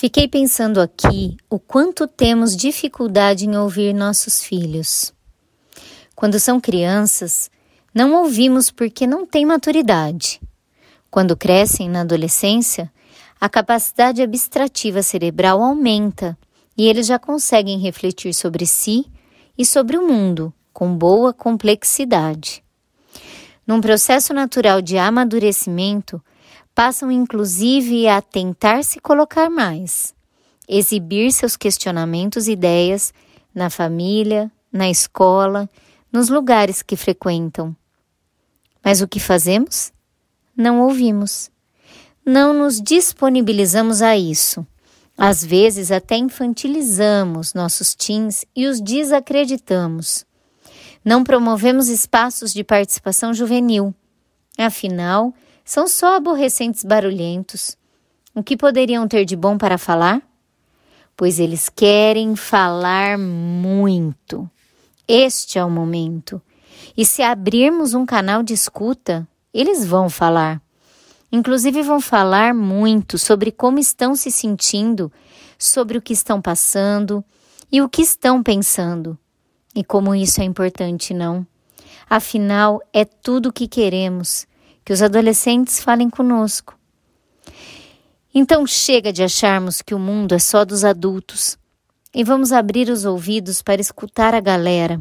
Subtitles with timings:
[0.00, 5.12] Fiquei pensando aqui o quanto temos dificuldade em ouvir nossos filhos.
[6.14, 7.50] Quando são crianças,
[7.92, 10.40] não ouvimos porque não têm maturidade.
[11.10, 12.92] Quando crescem na adolescência,
[13.40, 16.38] a capacidade abstrativa cerebral aumenta
[16.76, 19.04] e eles já conseguem refletir sobre si
[19.58, 22.62] e sobre o mundo com boa complexidade.
[23.66, 26.22] Num processo natural de amadurecimento,
[26.78, 30.14] passam inclusive a tentar se colocar mais,
[30.68, 33.12] exibir seus questionamentos e ideias
[33.52, 35.68] na família, na escola,
[36.12, 37.74] nos lugares que frequentam.
[38.80, 39.92] Mas o que fazemos?
[40.56, 41.50] Não ouvimos.
[42.24, 44.64] Não nos disponibilizamos a isso.
[45.16, 50.24] Às vezes até infantilizamos nossos teens e os desacreditamos.
[51.04, 53.92] Não promovemos espaços de participação juvenil.
[54.56, 55.34] Afinal,
[55.68, 57.76] são só aborrecentes barulhentos.
[58.34, 60.22] O que poderiam ter de bom para falar?
[61.14, 64.50] Pois eles querem falar muito.
[65.06, 66.40] Este é o momento.
[66.96, 70.58] E se abrirmos um canal de escuta, eles vão falar.
[71.30, 75.12] Inclusive, vão falar muito sobre como estão se sentindo,
[75.58, 77.22] sobre o que estão passando
[77.70, 79.18] e o que estão pensando.
[79.74, 81.46] E como isso é importante, não?
[82.08, 84.48] Afinal, é tudo o que queremos
[84.88, 86.74] que os adolescentes falem conosco.
[88.34, 91.58] Então chega de acharmos que o mundo é só dos adultos
[92.14, 94.98] e vamos abrir os ouvidos para escutar a galera,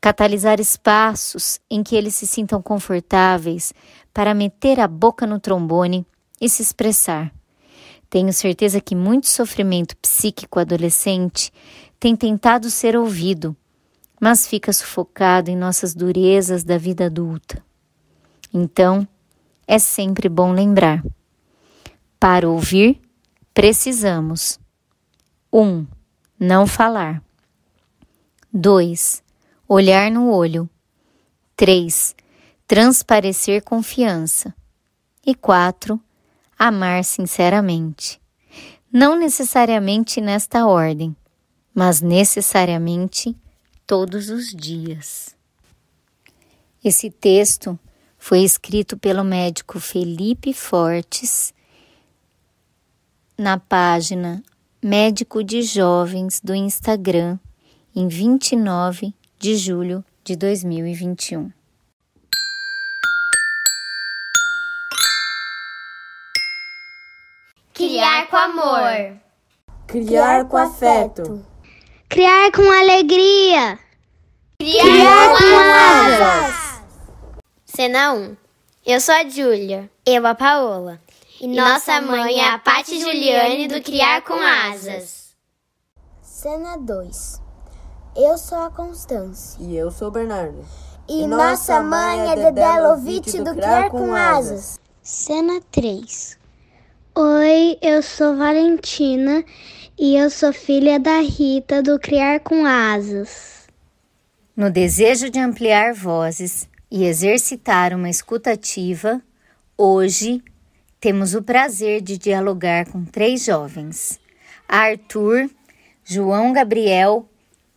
[0.00, 3.74] catalisar espaços em que eles se sintam confortáveis
[4.10, 6.06] para meter a boca no trombone
[6.40, 7.30] e se expressar.
[8.08, 11.52] Tenho certeza que muito sofrimento psíquico adolescente
[11.98, 13.54] tem tentado ser ouvido,
[14.18, 17.62] mas fica sufocado em nossas durezas da vida adulta.
[18.52, 19.06] Então,
[19.66, 21.02] é sempre bom lembrar.
[22.18, 23.00] Para ouvir,
[23.54, 24.58] precisamos
[25.52, 25.60] 1.
[25.60, 25.86] Um,
[26.38, 27.22] não falar.
[28.52, 29.22] 2.
[29.68, 30.68] Olhar no olho.
[31.56, 32.16] 3.
[32.66, 34.54] Transparecer confiança.
[35.24, 36.00] E 4.
[36.58, 38.20] Amar sinceramente.
[38.92, 41.14] Não necessariamente nesta ordem,
[41.72, 43.36] mas necessariamente
[43.86, 45.36] todos os dias.
[46.82, 47.78] Esse texto
[48.20, 51.54] foi escrito pelo médico Felipe Fortes
[53.36, 54.42] na página
[54.82, 57.38] Médico de Jovens do Instagram
[57.96, 61.50] em 29 de julho de 2021.
[67.72, 69.16] Criar com amor.
[69.86, 71.44] Criar com afeto.
[72.06, 73.78] Criar com alegria.
[74.58, 76.69] Criar, Criar com asas.
[77.72, 78.36] Cena 1.
[78.84, 79.88] Eu sou a Júlia.
[80.04, 81.00] Eu a Paola.
[81.40, 85.36] E, e nossa mãe é a Pati Juliane do Criar com Asas.
[86.20, 87.40] Cena 2.
[88.16, 89.56] Eu sou a Constância.
[89.62, 90.66] E eu sou o Bernardo.
[91.08, 94.80] E, e nossa mãe é Dedé Lovite do, do Criar com Asas.
[95.00, 96.36] Cena 3.
[97.14, 99.44] Oi, eu sou Valentina
[99.96, 103.68] e eu sou filha da Rita do Criar com Asas.
[104.56, 109.22] No desejo de ampliar vozes, e exercitar uma escutativa,
[109.78, 110.42] hoje
[111.00, 114.18] temos o prazer de dialogar com três jovens:
[114.68, 115.48] Arthur,
[116.04, 117.28] João Gabriel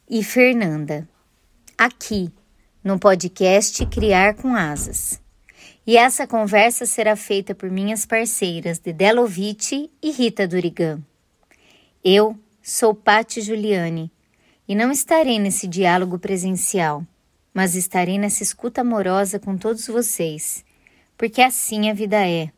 [0.09, 1.07] e Fernanda,
[1.77, 2.31] aqui
[2.83, 5.21] no podcast Criar com Asas.
[5.85, 11.01] E essa conversa será feita por minhas parceiras Dedelovitch e Rita Durigan.
[12.03, 14.11] Eu sou Pati Juliane
[14.67, 17.05] e não estarei nesse diálogo presencial
[17.53, 20.65] mas estarei nessa escuta amorosa com todos vocês,
[21.17, 22.51] porque assim a vida é,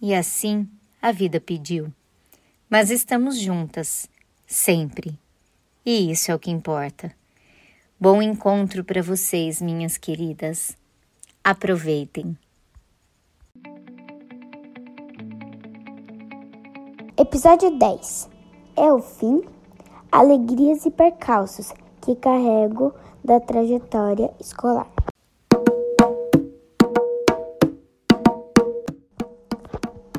[0.00, 0.68] e assim
[1.02, 1.92] a vida pediu.
[2.70, 4.08] Mas estamos juntas,
[4.46, 5.18] sempre,
[5.84, 7.12] e isso é o que importa.
[8.00, 10.76] Bom encontro para vocês, minhas queridas.
[11.42, 12.38] Aproveitem.
[17.16, 18.28] Episódio 10
[18.76, 19.42] É o fim?
[20.12, 24.90] Alegrias e percalços que carrego da trajetória escolar.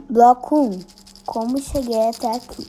[0.09, 0.79] Bloco 1
[1.25, 2.67] Como cheguei até aqui?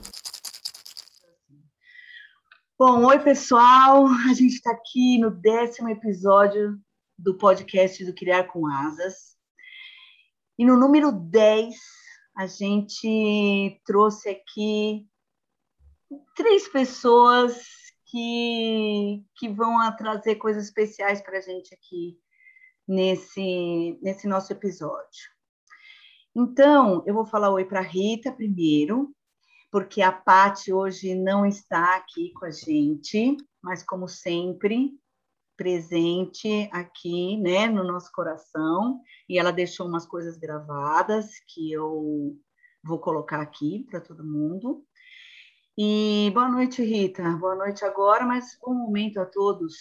[2.78, 6.78] Bom, oi pessoal, a gente está aqui no décimo episódio
[7.18, 9.36] do podcast do Criar com Asas.
[10.58, 11.74] E no número 10,
[12.36, 15.06] a gente trouxe aqui
[16.34, 17.79] três pessoas
[18.10, 22.18] que, que vão trazer coisas especiais para a gente aqui
[22.86, 25.30] nesse, nesse nosso episódio.
[26.34, 29.14] Então, eu vou falar oi para Rita primeiro,
[29.70, 34.92] porque a Pati hoje não está aqui com a gente, mas como sempre,
[35.56, 42.36] presente aqui, né, no nosso coração, e ela deixou umas coisas gravadas que eu
[42.82, 44.84] vou colocar aqui para todo mundo.
[45.78, 47.22] E boa noite, Rita.
[47.36, 49.74] Boa noite agora, mas bom momento a todos.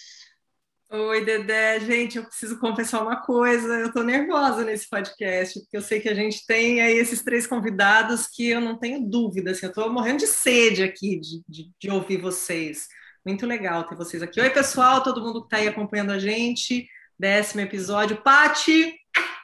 [0.92, 1.80] Oi, Dedé.
[1.80, 3.68] Gente, eu preciso confessar uma coisa.
[3.80, 7.46] Eu estou nervosa nesse podcast, porque eu sei que a gente tem aí esses três
[7.46, 9.52] convidados que eu não tenho dúvida.
[9.52, 12.88] Assim, eu estou morrendo de sede aqui de, de, de, ouvir vocês.
[13.26, 14.40] Muito legal ter vocês aqui.
[14.42, 16.88] Oi, pessoal, todo mundo que está aí acompanhando a gente.
[17.20, 18.22] Décimo episódio.
[18.24, 18.96] Pati,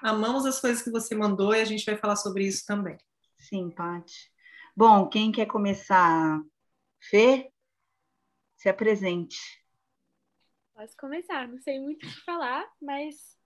[0.01, 2.97] amamos as coisas que você mandou e a gente vai falar sobre isso também.
[3.37, 4.34] Sim, Pati.
[4.77, 6.43] Bom, quem quer começar?
[6.99, 7.49] Fê,
[8.57, 9.37] se apresente.
[10.73, 13.39] Posso começar, não sei muito o que falar, mas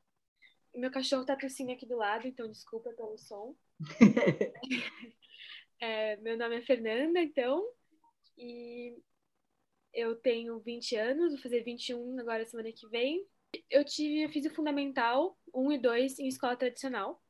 [0.74, 3.56] meu cachorro tá tossindo aqui do lado, então desculpa pelo som.
[5.80, 7.64] é, meu nome é Fernanda, então,
[8.36, 8.98] e
[9.94, 13.24] eu tenho 20 anos, vou fazer 21 agora semana que vem.
[13.70, 17.22] Eu tive, eu fiz o fundamental 1 e 2 em escola tradicional.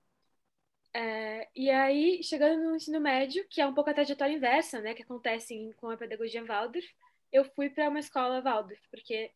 [0.93, 4.93] É, e aí, chegando no ensino médio, que é um pouco a trajetória inversa, né,
[4.93, 6.87] que acontece com a pedagogia Waldorf,
[7.31, 9.31] eu fui para uma escola Waldorf, porque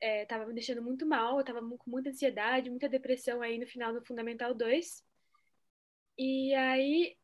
[0.00, 3.66] estava é, me deixando muito mal, eu estava com muita ansiedade, muita depressão aí no
[3.66, 5.04] final do Fundamental 2.
[6.18, 7.16] E aí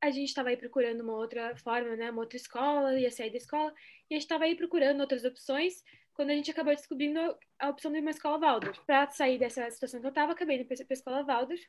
[0.00, 3.36] a gente estava aí procurando uma outra forma, né, uma outra escola, ia sair da
[3.36, 3.72] escola,
[4.08, 5.82] e a gente estava aí procurando outras opções,
[6.14, 7.18] quando a gente acabou descobrindo
[7.58, 8.80] a opção de uma escola Waldorf.
[8.86, 11.62] Para sair dessa situação que eu estava, acabei indo para a escola Waldorf,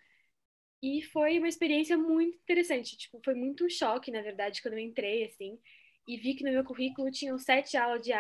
[0.82, 4.80] e foi uma experiência muito interessante, tipo, foi muito um choque, na verdade, quando eu
[4.80, 5.60] entrei, assim,
[6.08, 8.12] e vi que no meu currículo tinham sete aulas de,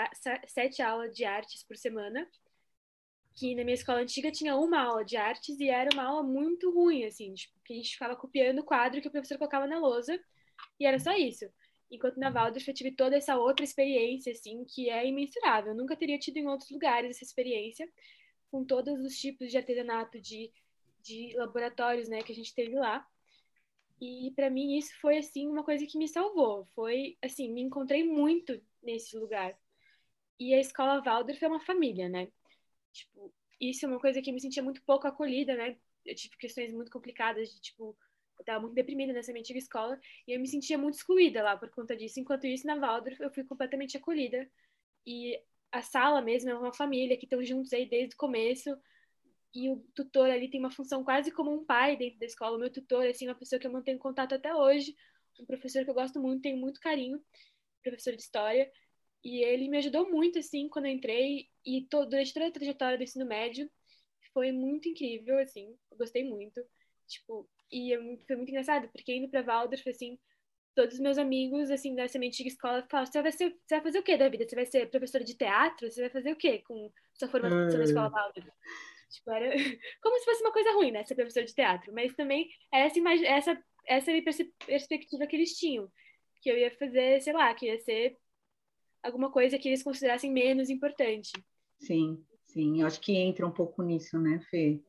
[0.47, 2.29] sete aulas de artes por semana,
[3.35, 6.71] que na minha escola antiga tinha uma aula de artes e era uma aula muito
[6.71, 9.79] ruim, assim, tipo, que a gente ficava copiando o quadro que o professor colocava na
[9.79, 10.19] lousa
[10.79, 11.45] e era só isso.
[11.89, 15.71] Enquanto na Waldorf eu tive toda essa outra experiência, assim, que é imensurável.
[15.73, 17.87] Eu nunca teria tido em outros lugares essa experiência,
[18.49, 20.51] com todos os tipos de artesanato, de,
[21.01, 23.05] de laboratórios, né, que a gente teve lá.
[23.99, 26.65] E para mim isso foi assim uma coisa que me salvou.
[26.73, 29.55] Foi assim, me encontrei muito nesse lugar.
[30.39, 32.27] E a escola Waldorf é uma família, né?
[32.91, 35.77] Tipo, isso é uma coisa que eu me sentia muito pouco acolhida, né?
[36.03, 37.95] Eu tive questões muito complicadas de tipo,
[38.39, 41.55] eu tava muito deprimida nessa minha antiga escola e eu me sentia muito excluída lá
[41.55, 42.19] por conta disso.
[42.19, 44.49] Enquanto isso, na Waldorf, eu fui completamente acolhida.
[45.05, 45.39] E
[45.71, 48.75] a sala mesmo é uma família que estão juntos aí desde o começo
[49.53, 52.55] e o tutor ali tem uma função quase como um pai dentro da escola.
[52.55, 54.95] O meu tutor, assim, é uma pessoa que eu mantenho contato até hoje,
[55.39, 57.21] um professor que eu gosto muito, tenho muito carinho,
[57.83, 58.71] professor de história,
[59.23, 62.97] e ele me ajudou muito, assim, quando eu entrei, e todo, durante toda a trajetória
[62.97, 63.69] do ensino médio,
[64.33, 66.63] foi muito incrível, assim, eu gostei muito,
[67.07, 67.95] tipo, e
[68.25, 70.17] foi muito engraçado, porque indo pra Waldorf, assim,
[70.73, 73.81] todos os meus amigos, assim, dessa minha antiga escola, falavam, você vai, ser, você vai
[73.81, 74.47] fazer o quê da vida?
[74.47, 75.91] Você vai ser professora de teatro?
[75.91, 78.49] Você vai fazer o quê com sua formação na escola Waldorf?
[79.11, 79.51] Tipo, era
[80.01, 81.03] como se fosse uma coisa ruim, né?
[81.03, 81.93] Ser professor de teatro.
[81.93, 84.11] Mas também essa, essa, essa
[84.65, 85.91] perspectiva que eles tinham.
[86.41, 88.17] Que eu ia fazer, sei lá, que ia ser
[89.03, 91.31] alguma coisa que eles considerassem menos importante.
[91.79, 92.81] Sim, sim.
[92.81, 94.79] Eu acho que entra um pouco nisso, né, Fê?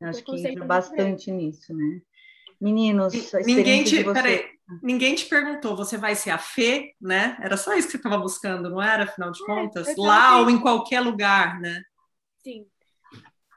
[0.00, 2.02] Eu acho que entra bastante nisso, né?
[2.60, 4.46] Meninos, ninguém te, peraí,
[4.82, 7.36] ninguém te perguntou, você vai ser a Fê, né?
[7.42, 9.96] Era só isso que você estava buscando, não era, afinal de é, contas?
[9.96, 11.82] Lá ou em qualquer lugar, né?
[12.42, 12.66] Sim.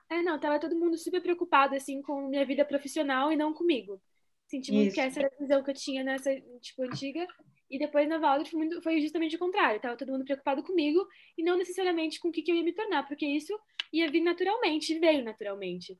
[0.09, 4.01] É, não, tava todo mundo super preocupado, assim, com minha vida profissional e não comigo.
[4.45, 4.95] Senti muito Isso.
[4.95, 7.27] que essa era a visão que eu tinha nessa, tipo, antiga.
[7.69, 9.81] E depois na Waldorf foi, foi justamente o contrário.
[9.81, 11.05] Tava todo mundo preocupado comigo
[11.37, 13.53] e não necessariamente com o que, que eu ia me tornar, porque isso
[13.91, 15.99] ia vir naturalmente, veio naturalmente.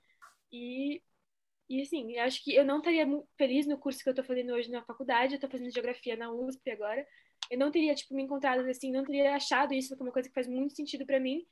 [0.49, 1.01] E,
[1.69, 3.05] e assim, eu acho que eu não estaria
[3.37, 6.31] feliz no curso que eu tô fazendo hoje na faculdade, eu tô fazendo geografia na
[6.31, 7.05] USP agora.
[7.51, 10.35] Eu não teria, tipo, me encontrado assim, não teria achado isso como uma coisa que
[10.35, 11.45] faz muito sentido para mim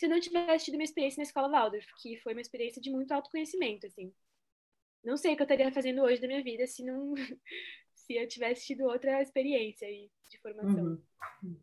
[0.00, 2.90] se eu não tivesse tido uma experiência na escola Waldorf, que foi uma experiência de
[2.90, 4.10] muito autoconhecimento, assim.
[5.04, 7.12] Não sei o que eu estaria fazendo hoje da minha vida se não
[7.94, 10.98] se eu tivesse tido outra experiência aí de formação.
[11.42, 11.60] Uhum.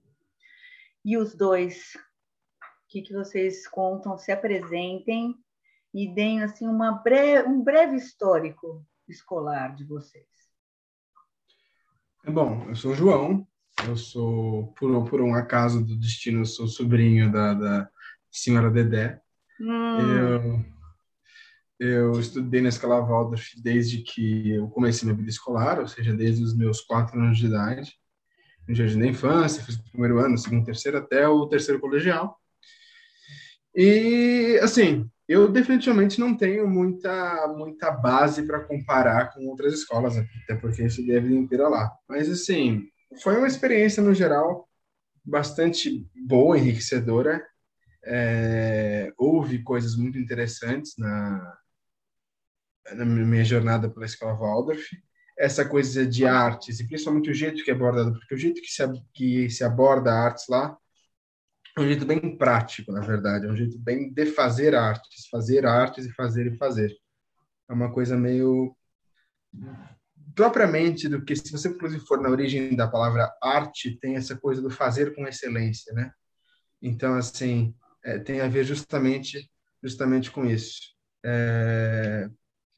[1.03, 4.19] E os dois, o que, que vocês contam?
[4.19, 5.33] Se apresentem
[5.91, 10.27] e deem assim uma breve, um breve histórico escolar de vocês.
[12.23, 13.47] É bom, eu sou o João,
[13.87, 17.91] eu sou, por, por um acaso do destino, eu sou sobrinho da, da
[18.39, 19.19] senhora Dedé.
[19.59, 20.63] Hum.
[21.79, 26.13] Eu, eu estudei na escola Waldorf desde que eu comecei minha vida escolar, ou seja,
[26.13, 27.93] desde os meus quatro anos de idade.
[28.67, 32.37] No jardim da infância, fiz o primeiro ano, segundo, terceiro, até o terceiro colegial.
[33.73, 40.55] E, assim, eu definitivamente não tenho muita, muita base para comparar com outras escolas, até
[40.59, 41.93] porque eu estudei a vida inteira lá.
[42.09, 42.87] Mas, assim,
[43.21, 44.67] foi uma experiência, no geral,
[45.23, 47.45] bastante boa, enriquecedora.
[48.09, 51.57] É, houve coisas muito interessantes na,
[52.95, 54.85] na minha jornada pela Escola Waldorf.
[55.37, 58.67] Essa coisa de artes, e principalmente o jeito que é abordado, porque o jeito que
[58.67, 58.81] se,
[59.13, 60.75] que se aborda artes lá
[61.77, 65.63] é um jeito bem prático, na verdade, é um jeito bem de fazer artes, fazer
[65.63, 66.91] artes e fazer e fazer.
[67.69, 68.75] É uma coisa meio
[70.33, 74.61] propriamente do que se você inclusive for na origem da palavra arte tem essa coisa
[74.61, 76.11] do fazer com excelência, né?
[76.81, 77.75] Então assim
[78.07, 79.51] é, tem a ver justamente
[79.83, 80.95] justamente com isso.
[81.25, 82.29] É,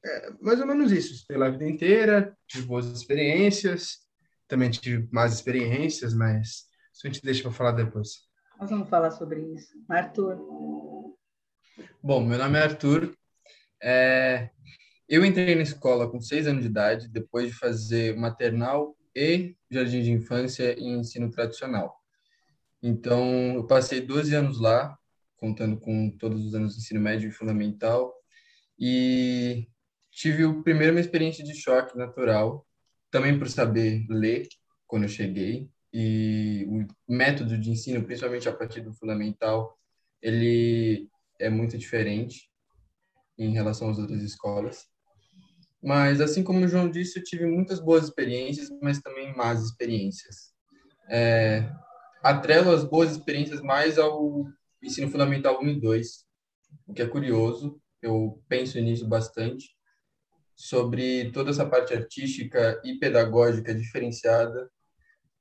[0.03, 1.25] é, mais ou menos isso.
[1.27, 3.99] Pela vida inteira, tive boas experiências,
[4.47, 8.27] também tive más experiências, mas isso a gente deixa para falar depois.
[8.59, 9.71] Nós vamos falar sobre isso.
[9.87, 10.35] Arthur.
[12.01, 13.15] Bom, meu nome é Arthur.
[13.81, 14.49] É,
[15.07, 20.01] eu entrei na escola com seis anos de idade, depois de fazer maternal e jardim
[20.01, 21.95] de infância e ensino tradicional.
[22.81, 24.98] Então, eu passei 12 anos lá,
[25.39, 28.13] contando com todos os anos de ensino médio e fundamental,
[28.77, 29.67] e
[30.11, 32.65] tive o primeiro uma experiência de choque natural,
[33.11, 34.47] também por saber ler
[34.87, 39.77] quando eu cheguei, e o método de ensino, principalmente a partir do fundamental,
[40.21, 42.49] ele é muito diferente
[43.37, 44.87] em relação às outras escolas.
[45.81, 50.53] Mas, assim como o João disse, eu tive muitas boas experiências, mas também más experiências.
[51.07, 51.71] É,
[52.21, 54.45] atrelo as boas experiências mais ao
[54.81, 56.25] ensino fundamental 1 e 2,
[56.87, 59.75] o que é curioso, eu penso nisso bastante,
[60.55, 64.69] sobre toda essa parte artística e pedagógica diferenciada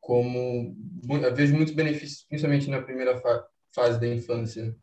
[0.01, 0.75] como
[1.23, 4.75] eu vejo muitos benefícios, principalmente na primeira fa fase da infância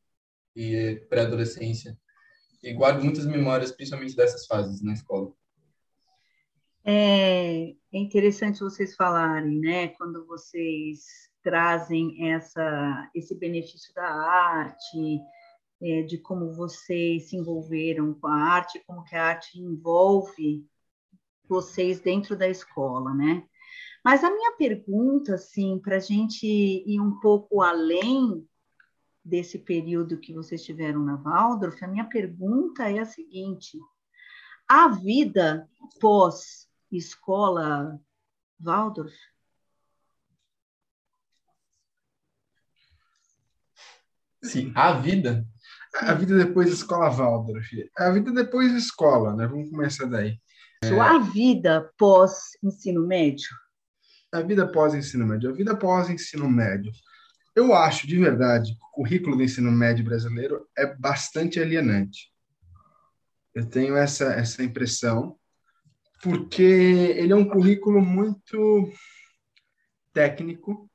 [0.55, 1.97] e pré-adolescência.
[2.61, 5.33] E guardo muitas memórias, principalmente dessas fases na escola.
[6.83, 9.87] É, é interessante vocês falarem, né?
[9.89, 15.21] Quando vocês trazem essa, esse benefício da arte,
[15.79, 20.67] é, de como vocês se envolveram com a arte, como que a arte envolve
[21.47, 23.47] vocês dentro da escola, né?
[24.03, 28.43] Mas a minha pergunta, assim, para a gente ir um pouco além
[29.23, 33.77] desse período que vocês tiveram na Waldorf, a minha pergunta é a seguinte:
[34.67, 37.99] a vida pós escola
[38.59, 39.13] Waldorf?
[44.45, 45.45] Sim, a vida.
[45.95, 47.69] A vida depois da escola Waldorf.
[47.97, 49.47] A vida depois da escola, né?
[49.47, 50.39] Vamos começar daí.
[51.07, 52.33] A vida pós
[52.63, 53.47] ensino médio?
[54.35, 55.49] a vida após ensino médio.
[55.49, 56.91] A vida após ensino médio.
[57.55, 62.31] Eu acho, de verdade, que o currículo do ensino médio brasileiro é bastante alienante.
[63.53, 65.37] Eu tenho essa, essa impressão,
[66.21, 68.91] porque ele é um currículo muito
[70.13, 70.89] técnico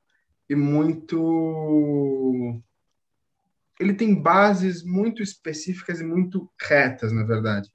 [0.47, 1.17] e muito.
[3.81, 7.69] Ele tem bases muito específicas e muito retas, na verdade.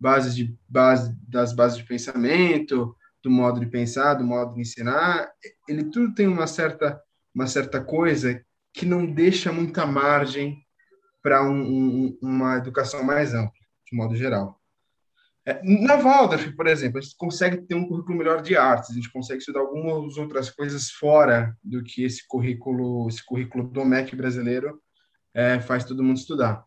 [0.00, 5.30] Bases de base das bases de pensamento, do modo de pensar, do modo de ensinar,
[5.68, 7.00] ele tudo tem uma certa
[7.34, 10.58] uma certa coisa que não deixa muita margem
[11.22, 13.52] para um, um, uma educação mais ampla,
[13.90, 14.60] de modo geral.
[15.46, 18.94] É, na Waldorf, por exemplo, a gente consegue ter um currículo melhor de artes, a
[18.94, 24.14] gente consegue estudar algumas outras coisas fora do que esse currículo, esse currículo do MEC
[24.14, 24.80] brasileiro
[25.34, 26.64] é, faz todo mundo estudar.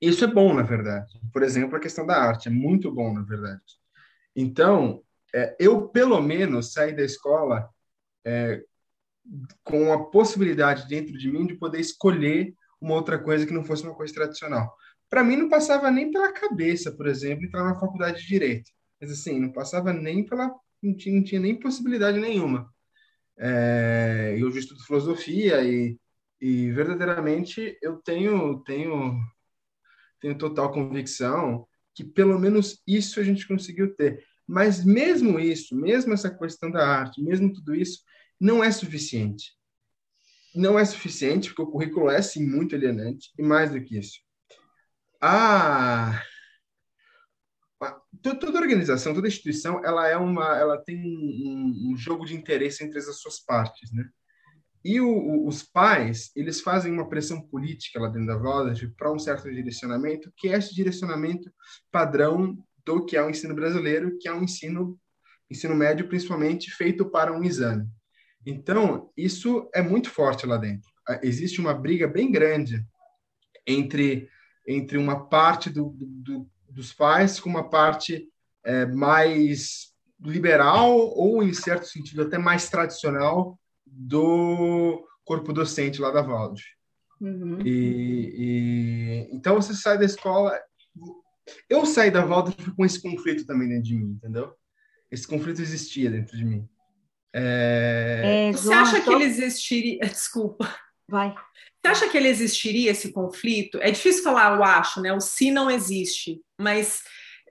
[0.00, 1.18] Isso é bom, na verdade.
[1.32, 3.62] Por exemplo, a questão da arte é muito bom, na verdade.
[4.36, 5.02] Então,
[5.34, 7.68] é, eu, pelo menos, saí da escola
[8.24, 8.62] é,
[9.64, 13.82] com a possibilidade dentro de mim de poder escolher uma outra coisa que não fosse
[13.82, 14.72] uma coisa tradicional.
[15.10, 18.70] Para mim, não passava nem pela cabeça, por exemplo, entrar na faculdade de Direito.
[19.00, 20.54] Mas, assim, não passava nem pela...
[20.80, 22.72] Não tinha, não tinha nem possibilidade nenhuma.
[23.36, 25.98] É, eu estudo filosofia e,
[26.40, 29.18] e verdadeiramente eu tenho, tenho,
[30.20, 34.24] tenho total convicção que pelo menos isso a gente conseguiu ter.
[34.46, 38.02] Mas mesmo isso, mesmo essa questão da arte, mesmo tudo isso,
[38.40, 39.52] não é suficiente.
[40.54, 44.20] Não é suficiente, porque o currículo é, sim, muito alienante, e mais do que isso.
[45.20, 46.22] A,
[48.22, 52.98] toda organização, toda instituição, ela é uma, ela tem um, um jogo de interesse entre
[52.98, 54.08] as suas partes, né?
[54.88, 59.18] E o, os pais, eles fazem uma pressão política lá dentro da Waldorf para um
[59.18, 61.52] certo direcionamento, que é esse direcionamento
[61.92, 64.98] padrão do que é o ensino brasileiro, que é um ensino
[65.50, 67.86] ensino médio principalmente feito para um exame.
[68.46, 70.90] Então, isso é muito forte lá dentro.
[71.06, 72.82] Ah, existe uma briga bem grande
[73.66, 74.26] entre
[74.66, 78.26] entre uma parte do, do, dos pais com uma parte
[78.64, 83.58] é, mais liberal ou, em certo sentido, até mais tradicional
[83.92, 86.64] do corpo docente lá da Waldorf.
[87.20, 87.60] Uhum.
[87.64, 90.58] E, e, então você sai da escola.
[91.68, 94.52] Eu saí da Waldorf com esse conflito também dentro de mim, entendeu?
[95.10, 96.68] Esse conflito existia dentro de mim.
[97.32, 98.48] É...
[98.50, 100.00] É, você acha que ele existiria?
[100.06, 100.74] Desculpa.
[101.08, 101.34] Vai.
[101.80, 103.78] Você acha que ele existiria esse conflito?
[103.80, 105.12] É difícil falar, eu acho, né?
[105.12, 107.02] O se não existe, mas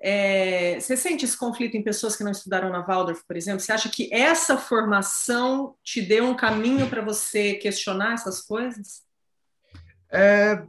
[0.01, 3.59] é, você sente esse conflito em pessoas que não estudaram na Waldorf, por exemplo?
[3.59, 9.03] Você acha que essa formação te deu um caminho para você questionar essas coisas?
[10.11, 10.63] É,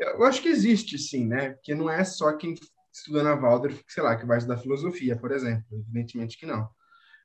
[0.00, 1.50] eu acho que existe, sim, né?
[1.50, 2.54] Porque não é só quem
[2.92, 5.64] estuda na Waldorf, sei lá, que vai estudar filosofia, por exemplo.
[5.72, 6.68] Evidentemente que não.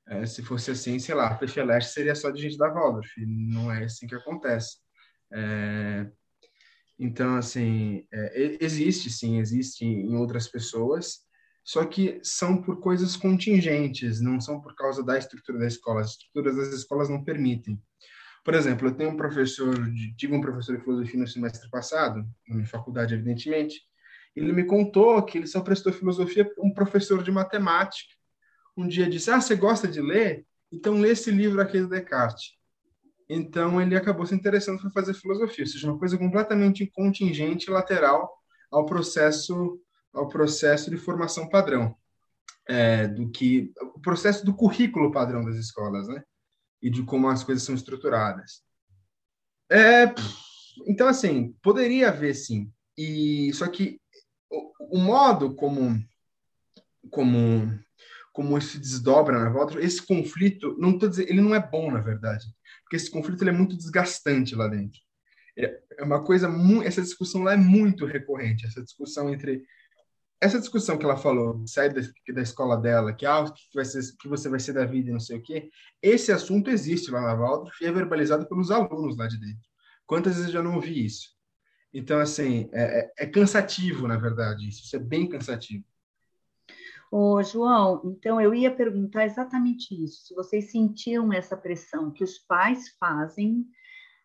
[0.08, 3.10] É, se fosse assim, sei lá, a Leste seria só de gente da Waldorf.
[3.18, 4.78] Não é assim que acontece.
[5.34, 6.08] É,
[7.00, 11.20] então, assim, é, existe sim, existe em outras pessoas,
[11.64, 16.02] só que são por coisas contingentes, não são por causa da estrutura da escola.
[16.02, 17.82] As estruturas das escolas não permitem.
[18.44, 19.76] Por exemplo, eu tenho um professor,
[20.18, 23.82] tive um professor de filosofia no semestre passado, na minha faculdade, evidentemente,
[24.34, 28.14] ele me contou que ele só prestou filosofia um professor de matemática.
[28.76, 30.46] Um dia disse: Ah, você gosta de ler?
[30.72, 32.57] Então lê esse livro aqui do Descartes.
[33.30, 38.34] Então ele acabou se interessando por fazer filosofia, ou seja, uma coisa completamente contingente, lateral
[38.72, 39.82] ao processo
[40.14, 41.96] ao processo de formação padrão,
[42.68, 46.24] é, do que o processo do currículo padrão das escolas, né?
[46.82, 48.64] E de como as coisas são estruturadas.
[49.70, 50.06] É,
[50.88, 54.00] então assim poderia haver sim, e só que
[54.50, 56.02] o, o modo como
[57.12, 57.78] como
[58.34, 61.92] como isso se desdobra na volta, esse conflito, não tô dizendo, ele não é bom
[61.92, 62.46] na verdade
[62.88, 65.00] porque esse conflito ele é muito desgastante lá dentro.
[65.58, 66.50] É, é uma coisa,
[66.86, 69.64] essa discussão lá é muito recorrente, essa discussão entre
[70.40, 72.00] essa discussão que ela falou, sai da,
[72.34, 75.14] da escola dela, que ah, que vai ser, que você vai ser da vida e
[75.14, 75.70] não sei o quê,
[76.02, 79.68] esse assunto existe lá na Waldorf e é verbalizado pelos alunos lá de dentro.
[80.06, 81.30] Quantas vezes eu já não ouvi isso?
[81.92, 85.84] Então, assim, é, é, é cansativo, na verdade, isso, isso é bem cansativo.
[87.12, 90.28] Ô, João, então eu ia perguntar exatamente isso.
[90.28, 93.66] Se vocês sentiam essa pressão que os pais fazem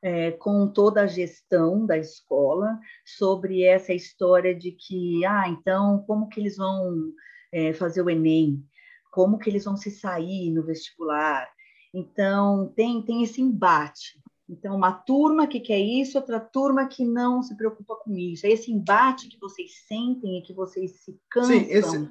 [0.03, 6.29] é, com toda a gestão da escola sobre essa história de que, ah, então, como
[6.29, 7.13] que eles vão
[7.53, 8.65] é, fazer o Enem?
[9.13, 11.49] Como que eles vão se sair no vestibular?
[11.95, 14.21] Então, tem, tem esse embate.
[14.49, 18.45] Então, uma turma que quer isso, outra turma que não se preocupa com isso.
[18.45, 21.59] É esse embate que vocês sentem e que vocês se cansam.
[21.59, 22.11] Sim, esse,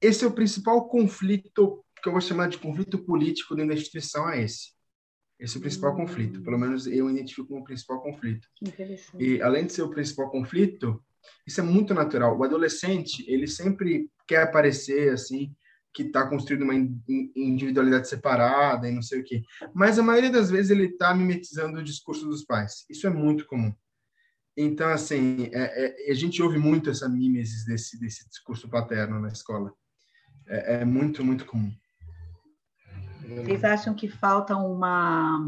[0.00, 4.28] esse é o principal conflito que eu vou chamar de conflito político dentro da instituição
[4.28, 4.74] é esse.
[5.38, 5.96] Esse é o principal hum.
[5.96, 6.42] conflito.
[6.42, 8.46] Pelo menos eu identifico como principal conflito.
[9.18, 11.02] E além de ser o principal conflito,
[11.46, 12.38] isso é muito natural.
[12.38, 15.54] O adolescente, ele sempre quer aparecer assim,
[15.94, 19.42] que está construindo uma individualidade separada e não sei o quê.
[19.72, 22.84] Mas a maioria das vezes ele está mimetizando o discurso dos pais.
[22.90, 23.72] Isso é muito comum.
[24.56, 29.28] Então, assim, é, é, a gente ouve muito essa mimesis desse, desse discurso paterno na
[29.28, 29.72] escola.
[30.46, 31.72] É, é, muito, muito comum.
[33.26, 35.44] Vocês acham que falta uma,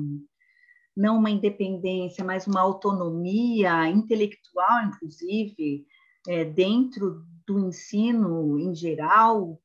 [0.96, 5.86] não uma independência, mas uma autonomia intelectual, inclusive,
[6.26, 9.60] é, dentro do ensino em geral,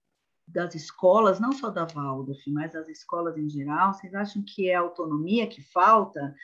[0.45, 3.93] das escolas, não só da Waldorf, mas das escolas em geral?
[3.93, 6.35] Vocês acham que é a autonomia que falta?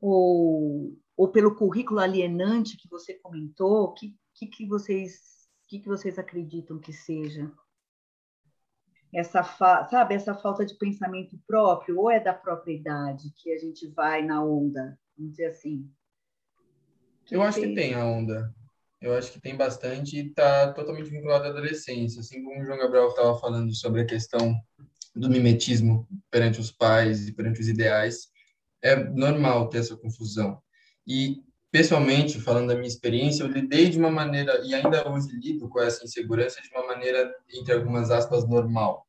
[0.00, 5.88] Ou ou pelo currículo alienante que você comentou, o que, que, que, vocês, que, que
[5.88, 7.50] vocês acreditam que seja?
[9.14, 13.86] Essa, sabe, essa falta de pensamento próprio, ou é da própria idade que a gente
[13.88, 15.88] vai na onda, vamos dizer assim?
[17.30, 18.52] Eu acho que tem a onda.
[19.00, 22.20] Eu acho que tem bastante e está totalmente vinculado à adolescência.
[22.20, 24.54] Assim como o João Gabriel estava falando sobre a questão
[25.14, 28.28] do mimetismo perante os pais e perante os ideais,
[28.82, 30.60] é normal ter essa confusão.
[31.06, 35.68] E, pessoalmente, falando da minha experiência, eu lidei de uma maneira, e ainda hoje lido
[35.68, 39.06] com essa insegurança de uma maneira, entre algumas aspas, normal.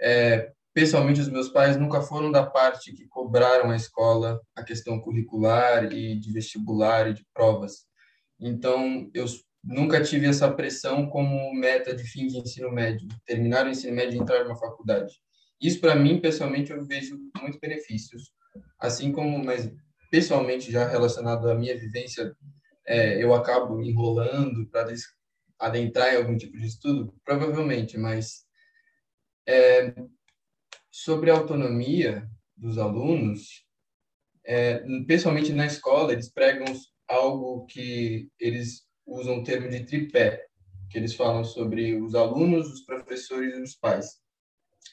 [0.00, 5.00] É, pessoalmente, os meus pais nunca foram da parte que cobraram a escola a questão
[5.00, 7.86] curricular e de vestibular e de provas.
[8.38, 9.26] Então, eu
[9.62, 14.16] nunca tive essa pressão como meta de fim de ensino médio, terminar o ensino médio
[14.16, 15.12] e entrar numa faculdade.
[15.60, 18.32] Isso, para mim, pessoalmente, eu vejo muitos benefícios.
[18.78, 19.70] Assim como, mas
[20.10, 22.34] pessoalmente já relacionado à minha vivência,
[22.86, 24.92] é, eu acabo enrolando para
[25.58, 27.14] adentrar em algum tipo de estudo?
[27.24, 28.44] Provavelmente, mas
[29.46, 29.94] é,
[30.90, 33.64] sobre a autonomia dos alunos,
[34.44, 36.66] é, pessoalmente na escola, eles pregam
[37.08, 40.46] algo que eles usam o termo de tripé,
[40.90, 44.20] que eles falam sobre os alunos, os professores e os pais.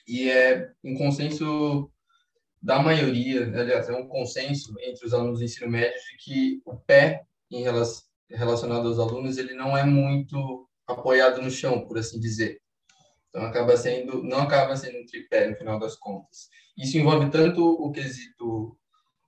[0.08, 1.92] E é um consenso
[2.62, 6.76] da maioria, aliás, é um consenso entre os alunos do ensino médio de que o
[6.76, 12.20] pé em relação, relacionado aos alunos ele não é muito apoiado no chão, por assim
[12.20, 12.60] dizer.
[13.30, 16.50] Então acaba sendo, não acaba sendo um tripé no final das contas.
[16.78, 18.78] Isso envolve tanto o quesito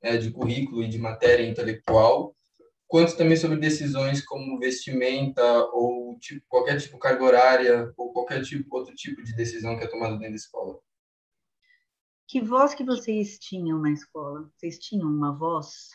[0.02, 2.36] é, de currículo e de matéria intelectual,
[2.88, 8.42] quanto também sobre decisões como vestimenta ou tipo, qualquer tipo de carga horária ou qualquer
[8.42, 10.80] tipo outro tipo de decisão que é tomada dentro da escola.
[12.30, 14.48] Que voz que vocês tinham na escola?
[14.56, 15.90] Vocês tinham uma voz?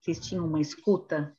[0.00, 1.32] Vocês tinham uma escuta?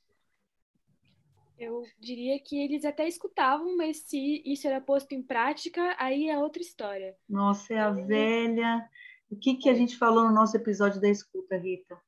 [1.60, 6.40] Eu diria que eles até escutavam, mas se isso era posto em prática, aí é
[6.40, 7.14] outra história.
[7.28, 8.90] Nossa, é a velha.
[9.30, 11.96] O que, que a gente falou no nosso episódio da escuta, Rita?
[11.96, 12.00] O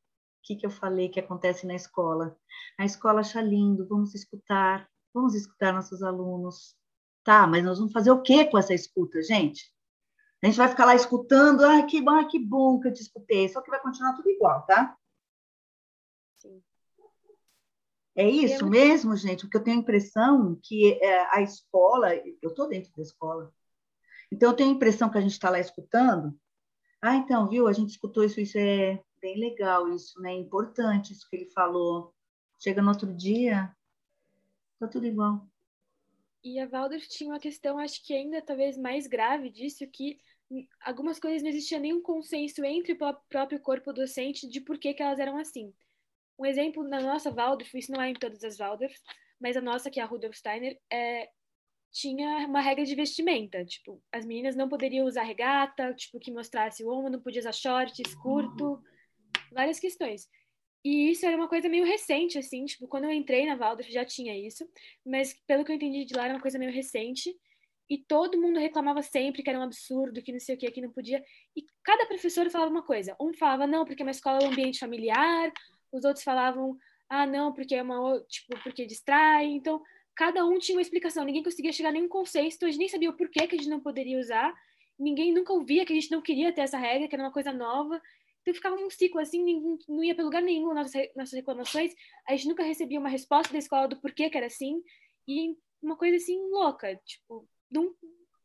[0.43, 2.39] que, que eu falei que acontece na escola?
[2.79, 6.73] A escola acha lindo, vamos escutar, vamos escutar nossos alunos.
[7.25, 9.75] Tá, mas nós vamos fazer o que com essa escuta, gente?
[10.43, 13.50] A gente vai ficar lá escutando, ah, que bom, que bom que eu te escutei,
[13.50, 14.95] só que vai continuar tudo igual, tá?
[16.38, 16.62] Sim.
[18.15, 18.69] É isso eu...
[18.69, 19.41] mesmo, gente?
[19.41, 23.52] Porque eu tenho a impressão que é, a escola, eu estou dentro da escola,
[24.32, 26.38] então eu tenho a impressão que a gente está lá escutando.
[27.02, 27.67] Ah, então, viu?
[27.67, 30.34] A gente escutou isso, isso é bem legal, isso, né?
[30.34, 32.13] Importante isso que ele falou.
[32.60, 33.71] Chega no outro dia,
[34.80, 35.47] tá tudo igual.
[36.43, 40.19] E a Waldorf tinha uma questão, acho que ainda talvez mais grave disso, que
[40.82, 42.97] algumas coisas não existia nenhum consenso entre o
[43.30, 45.73] próprio corpo docente de por que, que elas eram assim.
[46.39, 49.02] Um exemplo na nossa Waldorf, isso não é em todas as Waldorfs,
[49.39, 51.30] mas a nossa, que é a Rudolf Steiner, é,
[51.91, 53.65] tinha uma regra de vestimenta.
[53.65, 57.54] Tipo, as meninas não poderiam usar regata, tipo, que mostrasse o ombro, não podia usar
[57.54, 58.82] shorts curto,
[59.52, 60.28] várias questões.
[60.88, 64.06] E isso era uma coisa meio recente, assim, tipo, quando eu entrei na Waldorf já
[64.06, 64.65] tinha isso,
[65.06, 67.36] mas pelo que eu entendi de lá era uma coisa meio recente.
[67.89, 70.82] E todo mundo reclamava sempre que era um absurdo, que não sei o que, que
[70.82, 71.23] não podia.
[71.56, 73.15] E cada professor falava uma coisa.
[73.19, 75.52] Um falava, não, porque uma escola é um ambiente familiar
[75.91, 76.78] os outros falavam,
[77.10, 79.45] ah, não, porque é uma, tipo, porque distrai.
[79.45, 79.82] Então,
[80.15, 82.89] cada um tinha uma explicação, ninguém conseguia chegar a nenhum consenso, então a gente nem
[82.89, 84.54] sabia o porquê que a gente não poderia usar.
[85.00, 87.54] Ninguém nunca ouvia que a gente não queria ter essa regra, que era uma coisa
[87.54, 88.02] nova.
[88.47, 91.93] Então ficava um ciclo assim, ninguém, não ia para lugar nenhum nas nossas reclamações.
[92.25, 94.81] A gente nunca recebia uma resposta da escola do porquê que era assim.
[95.27, 97.93] E uma coisa assim louca, tipo, não,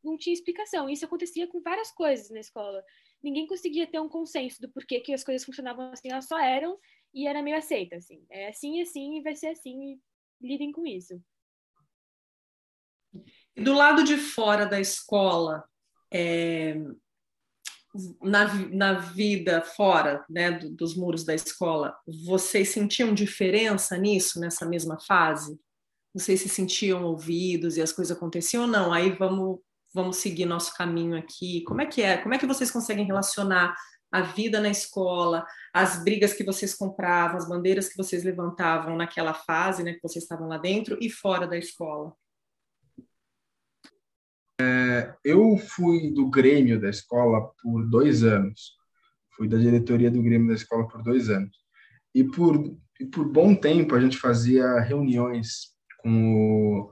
[0.03, 0.91] não tinha explicação.
[0.91, 2.83] Isso acontecia com várias coisas na escola.
[3.23, 6.77] Ninguém conseguia ter um consenso do porquê que as coisas funcionavam assim, elas só eram
[7.15, 8.27] e era meio aceita, assim.
[8.29, 10.01] É assim, assim, e vai ser assim, e
[10.45, 11.23] lidem com isso.
[13.55, 15.63] E do lado de fora da escola,
[16.13, 16.75] é,
[18.23, 21.95] na, na vida fora né, dos muros da escola,
[22.27, 25.59] vocês sentiam diferença nisso, nessa mesma fase?
[26.15, 28.93] Vocês se sentiam ouvidos e as coisas aconteciam ou não?
[28.93, 29.61] Aí vamos,
[29.95, 31.63] vamos seguir nosso caminho aqui.
[31.65, 32.19] Como é que é?
[32.19, 33.75] Como é que vocês conseguem relacionar
[34.11, 39.33] a vida na escola, as brigas que vocês compravam, as bandeiras que vocês levantavam naquela
[39.33, 42.13] fase, né, que vocês estavam lá dentro e fora da escola?
[44.63, 48.77] É, eu fui do Grêmio da escola por dois anos.
[49.37, 51.57] Fui da diretoria do Grêmio da escola por dois anos.
[52.15, 56.91] E por, e por bom tempo a gente fazia reuniões com, o,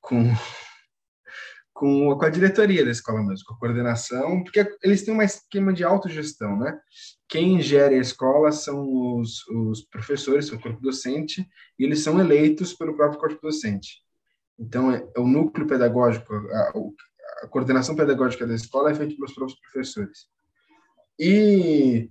[0.00, 0.22] com
[1.74, 5.82] com, a diretoria da escola mesmo, com a coordenação, porque eles têm um esquema de
[5.82, 6.78] autogestão, né?
[7.26, 8.86] Quem gere a escola são
[9.18, 14.02] os, os professores, o corpo docente, e eles são eleitos pelo próprio corpo docente.
[14.60, 16.72] Então, é, é o núcleo pedagógico, a,
[17.42, 20.26] a coordenação pedagógica da escola é feita pelos próprios professores.
[21.18, 22.10] E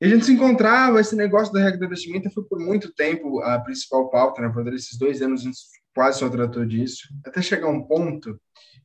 [0.00, 3.40] e a gente se encontrava, esse negócio da regra da vestimenta foi por muito tempo
[3.40, 4.48] a principal pauta, né?
[4.48, 5.58] Por esses dois anos a gente
[5.94, 8.40] quase só tratou disso, até chegar um ponto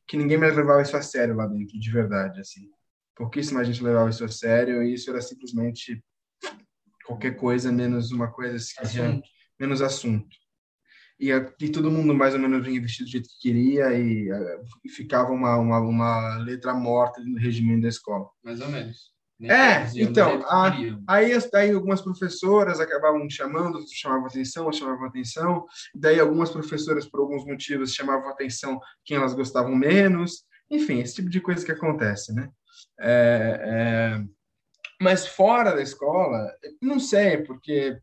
[0.06, 2.68] que ninguém mais levava isso a sério lá dentro, de verdade, assim.
[3.14, 6.04] Pouquíssima gente levava isso a sério e isso era simplesmente
[7.06, 9.26] qualquer coisa menos uma coisa assim, assunto.
[9.58, 10.36] menos assunto.
[11.18, 14.28] E, e todo mundo mais ou menos vinha vestido do jeito que queria e,
[14.84, 18.28] e ficava uma, uma, uma letra morta no regimento da escola.
[18.44, 19.16] Mais ou menos.
[19.42, 20.72] É, então, a,
[21.06, 27.44] aí, aí algumas professoras acabavam chamando, chamavam atenção, chamavam atenção, daí algumas professoras, por alguns
[27.44, 32.48] motivos, chamavam atenção quem elas gostavam menos, enfim, esse tipo de coisa que acontece, né?
[32.98, 34.24] É, é,
[35.02, 36.50] mas fora da escola,
[36.80, 37.98] não sei, porque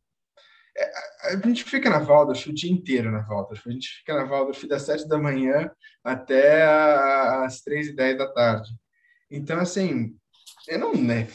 [1.24, 4.66] a gente fica na Waldorf o dia inteiro na Waldorf, a gente fica na Waldorf
[4.68, 5.72] das sete da manhã
[6.04, 6.64] até
[7.46, 8.70] as três e dez da tarde.
[9.30, 10.16] Então, assim,
[10.68, 11.28] Eu não, né?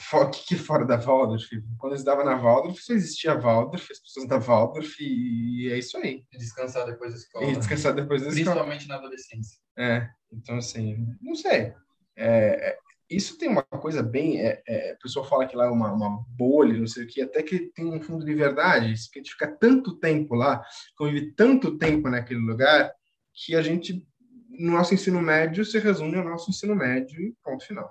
[0.46, 1.46] Que fora da Waldorf.
[1.78, 5.98] Quando eu estudava na Waldorf, só existia Waldorf, as pessoas da Waldorf, e é isso
[5.98, 6.24] aí.
[6.32, 7.44] Descansar depois da escola.
[7.46, 8.44] E descansar depois da escola.
[8.44, 9.58] Principalmente na adolescência.
[9.76, 11.74] É, então assim, não sei.
[12.16, 12.78] É, é,
[13.10, 14.40] isso tem uma coisa bem.
[14.40, 17.22] É, é, a pessoa fala que lá é uma, uma bolha, não sei o que,
[17.22, 18.94] até que tem um fundo de verdade.
[19.12, 20.62] Que a gente fica tanto tempo lá,
[20.96, 22.92] convive tanto tempo naquele lugar,
[23.32, 24.06] que a gente,
[24.50, 27.90] no nosso ensino médio, se resume ao nosso ensino médio e ponto final.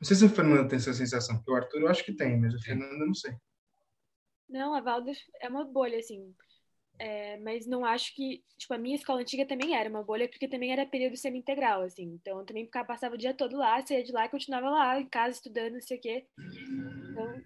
[0.00, 2.38] Não sei se o Fernando tem essa sensação, porque o Arthur eu acho que tem,
[2.38, 3.34] mas o Fernando eu não sei.
[4.48, 6.34] Não, a Valdas é uma bolha, assim.
[7.00, 10.46] É, mas não acho que, tipo, a minha escola antiga também era uma bolha, porque
[10.46, 12.02] também era período semi-integral, assim.
[12.02, 15.08] Então, eu também passava o dia todo lá, saía de lá e continuava lá, em
[15.08, 16.26] casa, estudando, não sei o quê.
[17.10, 17.42] Então,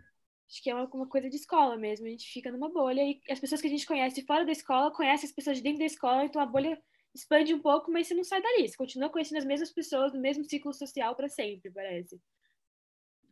[0.51, 2.05] acho que é uma, uma, coisa de escola mesmo.
[2.05, 4.91] A gente fica numa bolha e as pessoas que a gente conhece fora da escola
[4.91, 6.77] conhecem as pessoas de dentro da escola, então a bolha
[7.15, 8.69] expande um pouco, mas você não sai dali.
[8.69, 12.21] Você continua conhecendo as mesmas pessoas no mesmo ciclo social para sempre, parece.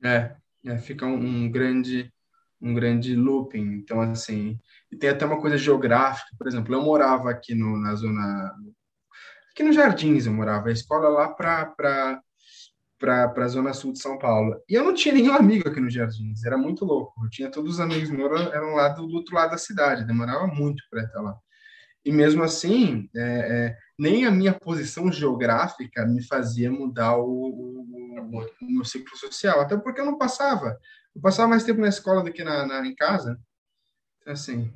[0.04, 2.12] É, é fica um, um grande
[2.62, 3.74] um grande looping.
[3.74, 4.58] Então, assim,
[4.90, 6.30] e tem até uma coisa geográfica.
[6.38, 8.54] Por exemplo, eu morava aqui no, na zona.
[9.50, 12.22] Aqui nos Jardins eu morava, a escola lá para
[13.36, 14.56] a zona sul de São Paulo.
[14.68, 17.12] E eu não tinha nenhum amigo aqui nos Jardins, era muito louco.
[17.22, 20.46] Eu tinha todos os amigos meus eram lá do, do outro lado da cidade, demorava
[20.46, 21.36] muito para estar lá.
[22.04, 28.40] E mesmo assim, é, é, nem a minha posição geográfica me fazia mudar o, o,
[28.40, 30.78] o meu ciclo social, até porque eu não passava.
[31.14, 33.40] Eu passava mais tempo na escola do que na, na em casa.
[34.20, 34.72] Então, assim.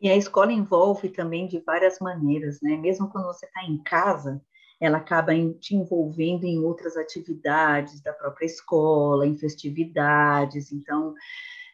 [0.00, 2.76] E a escola envolve também de várias maneiras, né?
[2.76, 4.42] Mesmo quando você está em casa,
[4.80, 10.70] ela acaba te envolvendo em outras atividades da própria escola, em festividades.
[10.70, 11.14] Então,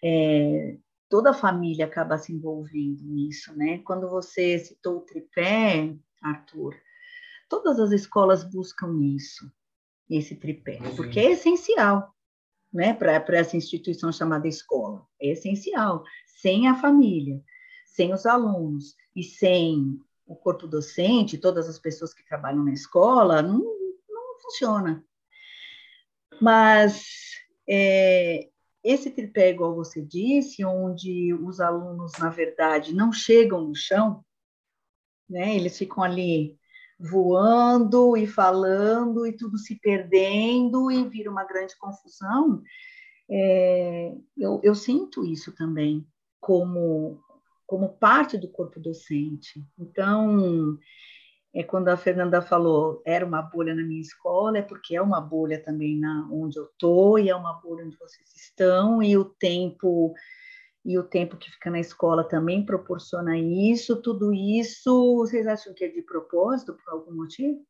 [0.02, 0.76] é,
[1.08, 3.78] toda a família acaba se envolvendo nisso, né?
[3.78, 6.74] Quando você citou o tripé, Arthur,
[7.48, 9.50] todas as escolas buscam isso,
[10.08, 12.14] esse tripé, porque é essencial
[12.72, 15.06] né, para essa instituição chamada escola.
[15.20, 16.02] É essencial.
[16.26, 17.42] Sem a família,
[17.84, 23.42] sem os alunos e sem o corpo docente, todas as pessoas que trabalham na escola,
[23.42, 25.04] não, não funciona.
[26.40, 27.04] Mas
[27.68, 28.48] é,
[28.82, 34.24] esse tripé, igual você disse, onde os alunos, na verdade, não chegam no chão,
[35.28, 36.58] né, eles ficam ali
[37.02, 42.62] voando e falando e tudo se perdendo e vira uma grande confusão,
[43.28, 46.06] é, eu, eu, sinto isso também
[46.40, 47.20] como,
[47.66, 49.64] como parte do corpo docente.
[49.78, 50.78] Então,
[51.54, 55.20] é quando a Fernanda falou era uma bolha na minha escola, é porque é uma
[55.20, 59.24] bolha também na onde eu estou e é uma bolha onde vocês estão e o
[59.24, 60.14] tempo
[60.84, 65.84] e o tempo que fica na escola também proporciona isso, tudo isso, vocês acham que
[65.84, 67.64] é de propósito, por algum motivo?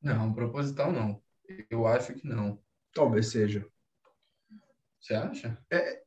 [0.00, 1.20] Não, proposital não.
[1.70, 2.58] Eu acho que não.
[2.94, 3.66] Talvez seja.
[5.00, 5.58] Você acha?
[5.70, 6.02] É,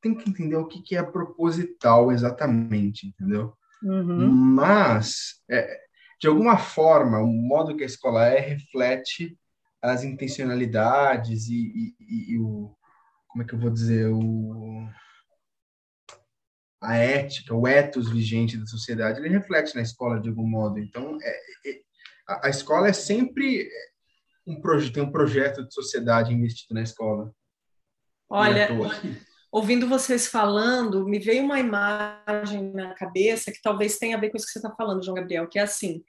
[0.00, 3.56] tem que entender o que é proposital exatamente, entendeu?
[3.82, 4.30] Uhum.
[4.30, 5.80] Mas, é,
[6.20, 9.38] de alguma forma, o modo que a escola é reflete
[9.82, 12.74] as intencionalidades e, e, e o,
[13.34, 14.88] como é que eu vou dizer, o,
[16.80, 20.78] a ética, o ethos vigente da sociedade, ele reflete na escola de algum modo.
[20.78, 21.30] Então, é,
[21.68, 21.80] é,
[22.28, 23.68] a, a, escola é sempre
[24.46, 27.34] um projeto, tem um projeto de sociedade investido na escola.
[28.30, 28.68] Olha,
[29.50, 34.36] ouvindo vocês falando, me veio uma imagem na cabeça que talvez tenha a ver com
[34.36, 36.04] isso que você está falando, João Gabriel, que é assim,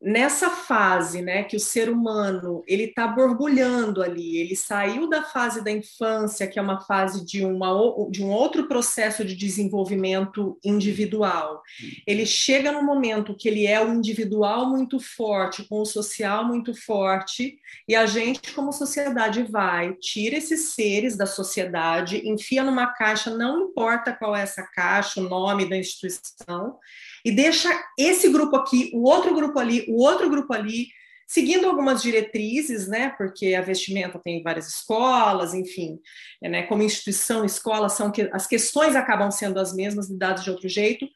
[0.00, 5.62] nessa fase, né, que o ser humano ele está borbulhando ali, ele saiu da fase
[5.62, 7.70] da infância, que é uma fase de, uma,
[8.10, 11.62] de um outro processo de desenvolvimento individual.
[12.06, 16.74] Ele chega no momento que ele é o individual muito forte, com o social muito
[16.74, 23.30] forte, e a gente, como sociedade, vai, tira esses seres da sociedade, enfia numa caixa,
[23.30, 26.78] não importa qual é essa caixa, o nome da instituição,
[27.24, 30.88] e deixa esse grupo aqui, o outro grupo ali, o outro grupo ali,
[31.26, 33.10] seguindo algumas diretrizes, né?
[33.16, 36.00] Porque a vestimenta tem várias escolas, enfim,
[36.42, 36.64] né?
[36.64, 41.06] Como instituição, escola são que as questões acabam sendo as mesmas, lidadas de outro jeito.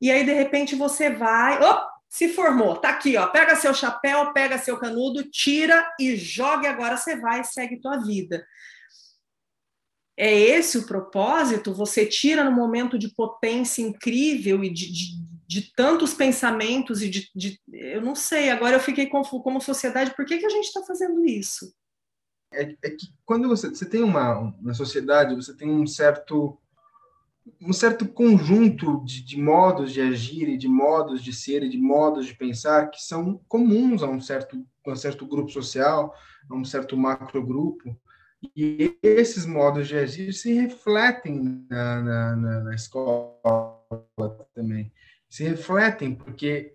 [0.00, 4.34] E aí de repente você vai, oh, se formou, tá aqui, ó, pega seu chapéu,
[4.34, 8.44] pega seu canudo, tira e joga agora você vai e segue tua vida.
[10.14, 11.72] É esse o propósito?
[11.72, 15.21] Você tira no momento de potência incrível e de, de
[15.52, 20.14] de tantos pensamentos e de, de, eu não sei, agora eu fiquei confuso como sociedade,
[20.16, 21.74] por que, que a gente está fazendo isso?
[22.54, 26.58] É, é, que quando você, você tem uma, na sociedade, você tem um certo
[27.60, 31.76] um certo conjunto de, de, modos de agir e de modos de ser e de
[31.76, 36.14] modos de pensar que são comuns a um certo um certo grupo social,
[36.48, 37.96] a um certo macro grupo.
[38.56, 43.82] E esses modos de agir se refletem na, na, na escola
[44.54, 44.92] também.
[45.32, 46.74] Se refletem, porque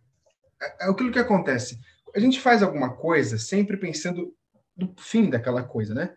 [0.59, 1.79] é, é aquilo que acontece.
[2.15, 4.33] A gente faz alguma coisa sempre pensando
[4.75, 6.15] no fim daquela coisa, né?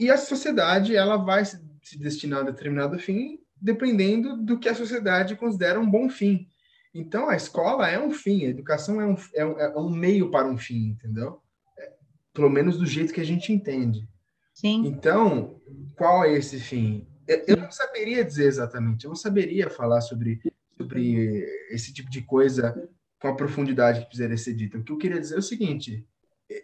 [0.00, 1.60] E a sociedade, ela vai se,
[1.98, 6.48] destinar a determinado fim dependendo do que a sociedade considera um bom fim.
[6.94, 10.30] Então, a escola é um fim, a educação é um, é um, é um meio
[10.30, 11.38] para um fim, entendeu?
[11.78, 11.92] É,
[12.32, 14.08] pelo menos do jeito que a gente entende.
[14.54, 14.86] Sim.
[14.86, 15.60] Então,
[15.96, 17.06] qual é esse fim?
[17.46, 20.40] Eu não saberia dizer exatamente, eu não saberia falar sobre,
[20.82, 22.88] sobre esse tipo de coisa
[23.20, 24.78] com a profundidade que precisaria ser dita.
[24.78, 26.04] O que eu queria dizer é o seguinte: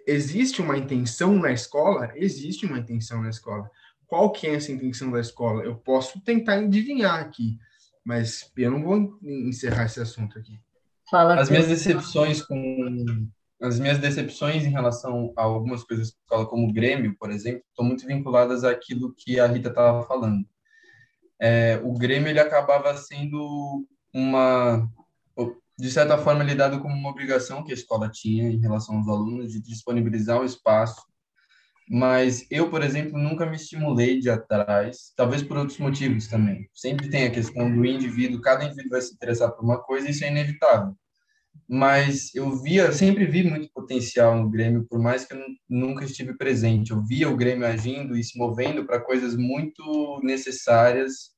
[0.07, 2.13] existe uma intenção na escola?
[2.17, 3.71] Existe uma intenção na escola.
[4.07, 5.63] Qual que é essa intenção da escola?
[5.63, 7.59] Eu posso tentar adivinhar aqui,
[8.05, 10.59] mas eu não vou encerrar esse assunto aqui.
[11.11, 13.29] Fala, As minhas decepções com
[13.61, 17.61] as minhas decepções em relação a algumas coisas da escola, como o Grêmio, por exemplo,
[17.69, 20.47] estão muito vinculadas àquilo que a Rita estava falando.
[21.41, 23.85] É, o Grêmio ele acabava sendo
[24.19, 24.91] uma,
[25.79, 28.97] de certa forma, ele é dado como uma obrigação que a escola tinha em relação
[28.97, 31.07] aos alunos de disponibilizar o espaço.
[31.91, 36.69] Mas eu, por exemplo, nunca me estimulei de atrás, talvez por outros motivos também.
[36.75, 40.25] Sempre tem a questão do indivíduo, cada indivíduo vai se interessar por uma coisa isso
[40.25, 40.95] é inevitável
[41.69, 46.35] mas eu via, sempre vi muito potencial no Grêmio, por mais que eu nunca estive
[46.35, 46.93] presente.
[46.93, 51.31] Eu via o Grêmio agindo e se movendo para coisas muito necessárias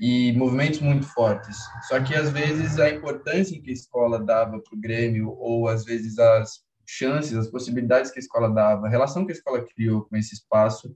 [0.00, 1.56] e movimentos muito fortes.
[1.88, 5.84] Só que às vezes a importância que a escola dava para o Grêmio, ou às
[5.84, 10.02] vezes as chances, as possibilidades que a escola dava, a relação que a escola criou
[10.04, 10.94] com esse espaço,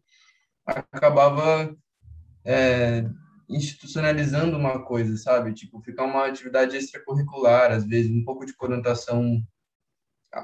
[0.67, 1.75] acabava
[2.45, 3.05] é,
[3.49, 5.53] institucionalizando uma coisa, sabe?
[5.53, 9.43] Tipo, ficar uma atividade extracurricular, às vezes, um pouco de conotação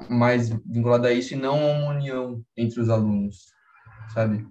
[0.09, 3.45] mais vinculada a isso e não uma união entre os alunos,
[4.13, 4.45] sabe?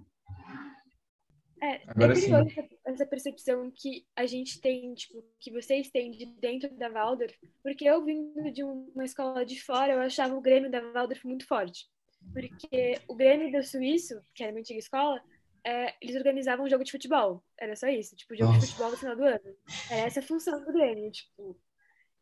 [1.61, 2.69] É, Agora, é curioso sim.
[2.85, 7.85] essa percepção que a gente tem, tipo, que vocês têm de dentro da Waldorf, porque
[7.85, 11.87] eu vindo de uma escola de fora, eu achava o Grêmio da Waldorf muito forte.
[12.33, 15.21] Porque o Grêmio do Suíço, que era a minha antiga escola,
[15.63, 17.43] é, eles organizavam um jogo de futebol.
[17.59, 18.65] Era só isso, tipo, jogo Nossa.
[18.65, 19.57] de futebol no final do ano.
[19.89, 21.59] Era essa a função do Grêmio, tipo.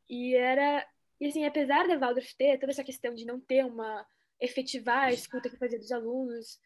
[0.10, 0.86] E era.
[1.20, 4.06] E assim, apesar da Waldorf ter toda essa questão de não ter uma.
[4.40, 6.60] efetivar a escuta que fazia dos alunos,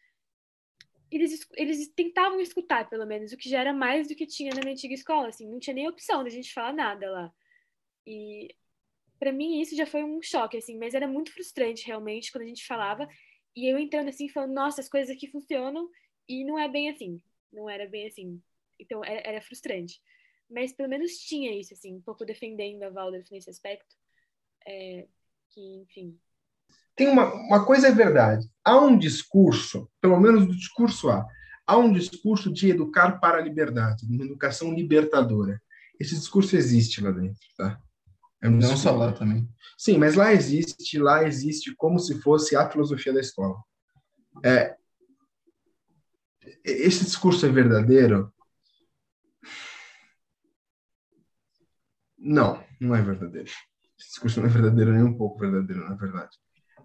[1.10, 4.60] eles, eles tentavam escutar, pelo menos, o que já era mais do que tinha na
[4.60, 7.34] minha antiga escola, assim, não tinha nem opção da gente falar nada lá.
[8.06, 8.54] E
[9.18, 12.48] para mim isso já foi um choque, assim, mas era muito frustrante realmente quando a
[12.48, 13.08] gente falava,
[13.54, 15.90] e eu entrando assim, falando, nossa, as coisas aqui funcionam,
[16.28, 17.20] e não é bem assim.
[17.52, 18.40] Não era bem assim.
[18.78, 20.00] Então era, era frustrante.
[20.48, 23.96] Mas pelo menos tinha isso, assim, um pouco defendendo a Waldorf nesse aspecto.
[24.66, 25.08] É,
[25.50, 26.18] que, enfim.
[27.00, 28.46] Tem uma, uma coisa é verdade.
[28.62, 31.26] Há um discurso, pelo menos do discurso A,
[31.66, 35.58] há um discurso de educar para a liberdade, uma educação libertadora.
[35.98, 37.80] Esse discurso existe lá dentro, tá?
[38.42, 39.48] É um Não só lá também.
[39.78, 43.56] Sim, mas lá existe, lá existe como se fosse a filosofia da escola.
[44.44, 44.76] É,
[46.62, 48.30] esse discurso é verdadeiro?
[52.18, 53.48] Não, não é verdadeiro.
[53.98, 56.36] Esse discurso não é verdadeiro nem um pouco verdadeiro, na verdade.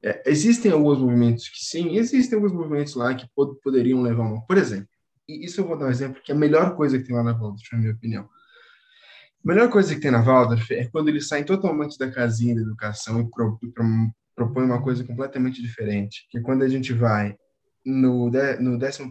[0.05, 4.45] É, existem alguns movimentos que sim, existem alguns movimentos lá que pod poderiam levar uma.
[4.45, 4.87] Por exemplo,
[5.27, 7.23] e isso eu vou dar um exemplo que é a melhor coisa que tem lá
[7.23, 8.23] na Waldorf, na minha opinião.
[8.23, 12.61] A melhor coisa que tem na Waldorf é quando eles saem totalmente da casinha da
[12.61, 16.27] educação e pro, pro, propõem uma coisa completamente diferente.
[16.29, 17.35] Que é quando a gente vai
[17.83, 19.01] no, de, no 11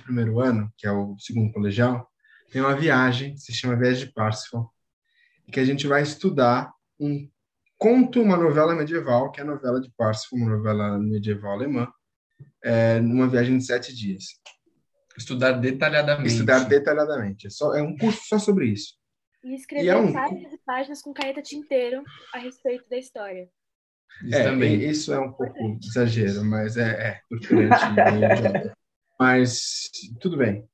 [0.44, 2.09] ano, que é o segundo colegial,
[2.52, 4.72] tem uma viagem, se chama Viagem de Parsifal,
[5.50, 7.28] que a gente vai estudar um
[7.84, 11.86] conto, uma novela medieval, que é a novela de Parsifal, uma novela medieval alemã,
[12.64, 14.24] é, numa viagem de sete dias.
[15.18, 16.32] Estudar detalhadamente.
[16.32, 17.46] Estudar detalhadamente.
[17.46, 18.94] É, só, é um curso só sobre isso.
[19.44, 20.14] E escrever e é um...
[20.14, 23.50] páginas e páginas com caneta tinteiro a respeito da história.
[24.24, 24.82] Isso, é, também.
[24.82, 27.20] isso é um pouco exagero, mas é, é
[29.20, 30.66] mas tudo bem.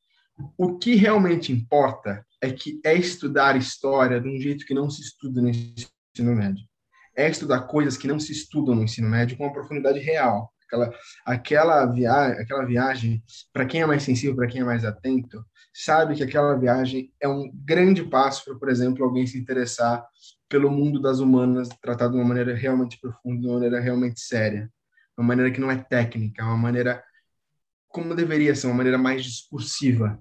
[0.56, 5.02] O que realmente importa é que é estudar história de um jeito que não se
[5.02, 6.69] estuda no ensino médio.
[7.16, 10.52] É estudar coisas que não se estudam no ensino médio com uma profundidade real.
[10.66, 10.94] Aquela,
[11.26, 15.44] aquela, via, aquela viagem, para quem é mais sensível, para quem é mais atento,
[15.74, 20.04] sabe que aquela viagem é um grande passo para, por exemplo, alguém se interessar
[20.48, 24.70] pelo mundo das humanas tratado de uma maneira realmente profunda, de uma maneira realmente séria,
[25.16, 27.02] uma maneira que não é técnica, uma maneira
[27.88, 30.20] como deveria ser, uma maneira mais discursiva,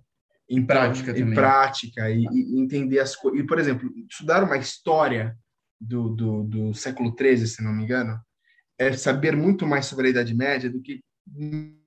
[0.49, 3.39] em prática, em prática e, e, entender as coisas.
[3.39, 5.37] E por exemplo, estudar uma história
[5.79, 8.19] do, do, do século XIII, se não me engano,
[8.77, 11.01] é saber muito mais sobre a Idade Média do que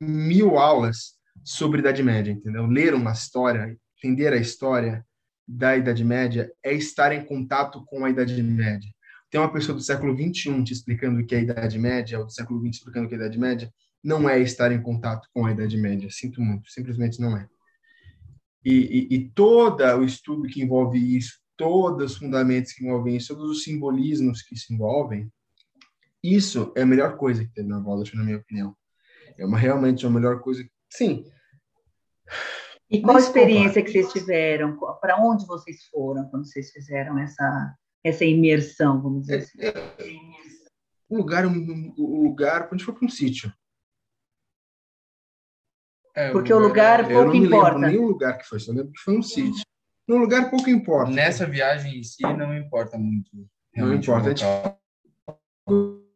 [0.00, 1.14] mil aulas
[1.44, 2.66] sobre a Idade Média, entendeu?
[2.66, 5.04] Ler uma história, entender a história
[5.46, 8.88] da Idade Média é estar em contato com a Idade Média.
[9.30, 12.26] Tem uma pessoa do século 21 te explicando o que é a Idade Média, ou
[12.26, 13.72] do século 20 explicando o que é a Idade Média,
[14.04, 16.08] não é estar em contato com a Idade Média.
[16.10, 17.48] Sinto muito, simplesmente não é.
[18.64, 23.34] E, e, e todo o estudo que envolve isso, todos os fundamentos que envolvem isso,
[23.34, 25.30] todos os simbolismos que se envolvem,
[26.22, 28.76] isso é a melhor coisa que tem na Waldorf, na minha opinião.
[29.38, 30.64] É uma, realmente a melhor coisa.
[30.90, 31.24] Sim.
[32.88, 34.78] E qual a experiência que vocês tiveram?
[35.00, 39.60] Para onde vocês foram quando vocês fizeram essa, essa imersão, vamos dizer assim?
[39.60, 40.42] É, é,
[41.10, 43.52] um lugar, um, um lugar, quando a gente foi para um sítio.
[46.14, 47.68] É, Porque o lugar, o lugar pouco importa.
[47.68, 49.64] Eu não me lembro nem o lugar que foi, só lembro que foi um sítio.
[50.08, 51.10] No lugar pouco importa.
[51.10, 53.30] Nessa viagem em si não importa muito.
[53.76, 54.26] Não importa.
[54.26, 54.44] A gente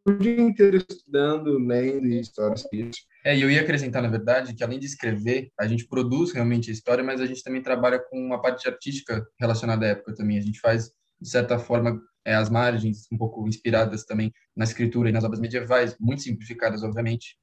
[0.07, 3.01] o dia inteiro estudando, lendo histórias isso.
[3.25, 6.69] É, e eu ia acrescentar, na verdade, que além de escrever, a gente produz realmente
[6.69, 10.37] a história, mas a gente também trabalha com uma parte artística relacionada à época também.
[10.37, 15.09] A gente faz, de certa forma, é, as margens um pouco inspiradas também na escritura
[15.09, 17.35] e nas obras medievais, muito simplificadas, obviamente.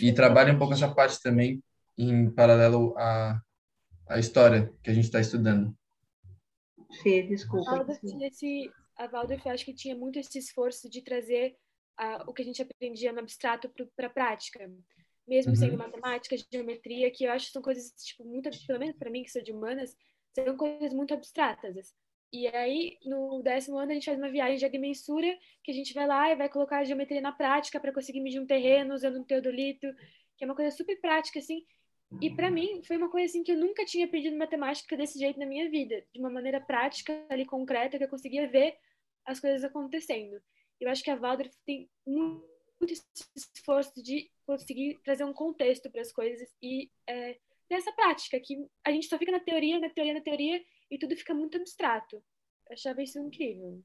[0.00, 1.62] E trabalha um pouco essa parte também
[1.96, 3.40] em paralelo à,
[4.12, 5.74] à história que a gente está estudando.
[7.02, 7.70] Fê, desculpa.
[7.70, 11.56] A Waldorf, esse, a Waldorf, acho que tinha muito esse esforço de trazer
[11.96, 14.70] a, o que a gente aprendia no abstrato para a prática.
[15.26, 15.56] Mesmo uhum.
[15.56, 19.22] sendo matemática, geometria, que eu acho que são coisas, tipo, muito, pelo menos para mim,
[19.22, 19.96] que sou de humanas,
[20.34, 21.94] são coisas muito abstratas.
[22.32, 25.28] E aí, no décimo ano, a gente faz uma viagem de agrimensura,
[25.62, 28.40] que a gente vai lá e vai colocar a geometria na prática para conseguir medir
[28.40, 29.86] um terreno usando um teodolito,
[30.36, 31.64] que é uma coisa super prática, assim.
[32.20, 35.38] E para mim, foi uma coisa assim que eu nunca tinha aprendido matemática desse jeito
[35.38, 38.74] na minha vida, de uma maneira prática, ali concreta, que eu conseguia ver
[39.26, 40.40] as coisas acontecendo.
[40.80, 42.92] Eu acho que a Waldorf tem muito
[43.54, 47.38] esforço de conseguir trazer um contexto para as coisas e é,
[47.96, 50.60] prática que a gente só fica na teoria, na teoria, na teoria
[50.90, 52.16] e tudo fica muito abstrato.
[52.16, 53.82] Eu achava isso incrível.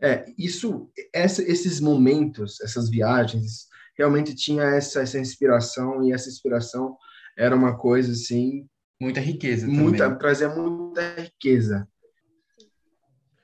[0.00, 6.96] É, isso, essa, esses momentos, essas viagens, realmente tinha essa, essa inspiração e essa inspiração
[7.38, 8.66] era uma coisa assim
[9.00, 10.18] muita riqueza muita também.
[10.18, 11.88] trazia muita riqueza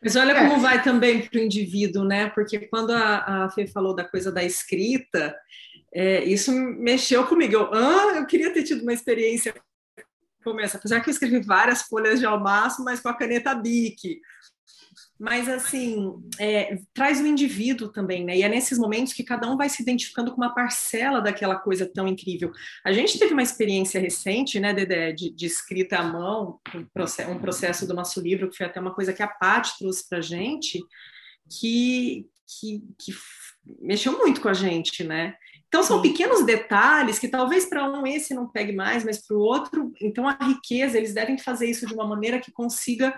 [0.05, 0.59] mas olha como é.
[0.59, 2.29] vai também para o indivíduo, né?
[2.29, 5.35] Porque quando a, a Fê falou da coisa da escrita,
[5.95, 7.55] é, isso mexeu comigo.
[7.55, 9.55] Eu, ah, eu queria ter tido uma experiência
[10.45, 14.21] como essa, apesar que eu escrevi várias folhas de almaço, mas com a caneta Bic.
[15.19, 18.37] Mas, assim, é, traz o indivíduo também, né?
[18.37, 21.87] E é nesses momentos que cada um vai se identificando com uma parcela daquela coisa
[21.87, 22.51] tão incrível.
[22.85, 27.31] A gente teve uma experiência recente, né, Dedé, de, de escrita à mão, um processo,
[27.31, 30.19] um processo do nosso livro, que foi até uma coisa que a Paty trouxe para
[30.19, 30.83] a gente,
[31.49, 33.15] que, que, que
[33.81, 35.37] mexeu muito com a gente, né?
[35.69, 39.41] Então, são pequenos detalhes que talvez para um esse não pegue mais, mas para o
[39.41, 43.15] outro, então a riqueza, eles devem fazer isso de uma maneira que consiga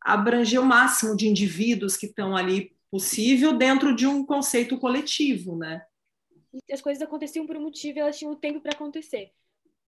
[0.00, 5.82] abranger o máximo de indivíduos que estão ali possível dentro de um conceito coletivo, né?
[6.70, 9.30] As coisas aconteciam por um motivo e elas tinham tempo para acontecer.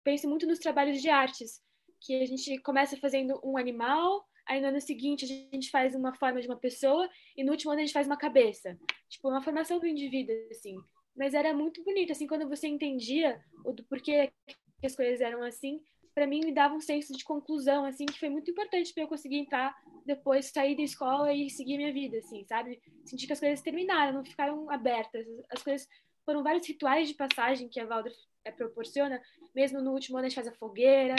[0.02, 1.60] Penso muito nos trabalhos de artes,
[2.00, 6.14] que a gente começa fazendo um animal, aí no ano seguinte a gente faz uma
[6.14, 8.76] forma de uma pessoa e no último ano a gente faz uma cabeça.
[9.08, 10.76] Tipo, uma formação do indivíduo, assim.
[11.14, 14.32] Mas era muito bonito, assim, quando você entendia o porquê
[14.80, 15.80] que as coisas eram assim,
[16.20, 19.08] para mim me dava um senso de conclusão, assim, que foi muito importante para eu
[19.08, 22.78] conseguir entrar depois, sair da escola e seguir minha vida, assim, sabe?
[23.06, 25.26] Sentir que as coisas terminaram, não ficaram abertas.
[25.50, 25.88] As coisas
[26.26, 28.14] foram vários rituais de passagem que a Waldorf
[28.44, 29.18] é, proporciona.
[29.54, 31.14] Mesmo no último ano a gente faz a fogueira,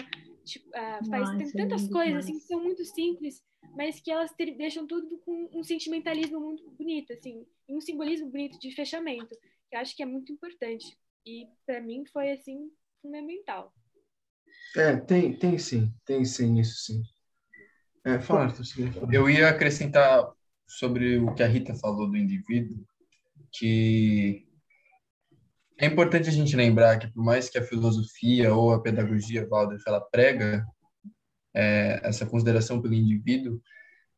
[0.46, 3.44] tipo, uh, faz Nossa, é tantas é coisas assim que são muito simples,
[3.76, 8.30] mas que elas ter, deixam tudo com um sentimentalismo muito bonito, assim, e um simbolismo
[8.30, 9.36] bonito de fechamento,
[9.68, 10.96] que eu acho que é muito importante.
[11.26, 12.72] E para mim foi assim
[13.02, 13.74] fundamental.
[14.76, 17.04] É, tem, tem sim, tem sim, isso sim.
[18.06, 18.52] É, fala,
[19.12, 20.28] Eu ia acrescentar
[20.68, 22.84] sobre o que a Rita falou do indivíduo,
[23.52, 24.48] que
[25.78, 29.84] é importante a gente lembrar que por mais que a filosofia ou a pedagogia Waldorf
[29.86, 30.66] ela prega
[31.54, 33.62] é, essa consideração pelo indivíduo,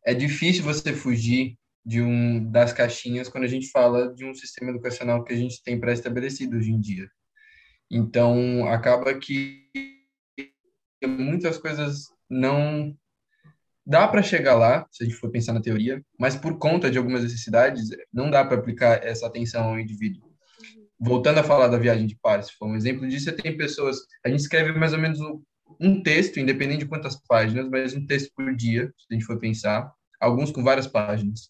[0.05, 4.71] é difícil você fugir de um das caixinhas quando a gente fala de um sistema
[4.71, 7.09] educacional que a gente tem pré-estabelecido hoje em dia.
[7.89, 9.63] Então, acaba que
[11.07, 12.95] muitas coisas não
[13.85, 16.97] dá para chegar lá, se a gente for pensar na teoria, mas por conta de
[16.97, 20.31] algumas necessidades, não dá para aplicar essa atenção ao indivíduo.
[20.99, 24.29] Voltando a falar da viagem de Paris, foi um exemplo disso, você tem pessoas, a
[24.29, 25.19] gente escreve mais ou menos
[25.79, 29.37] um texto, independente de quantas páginas, mas um texto por dia, se a gente for
[29.37, 31.49] pensar, alguns com várias páginas.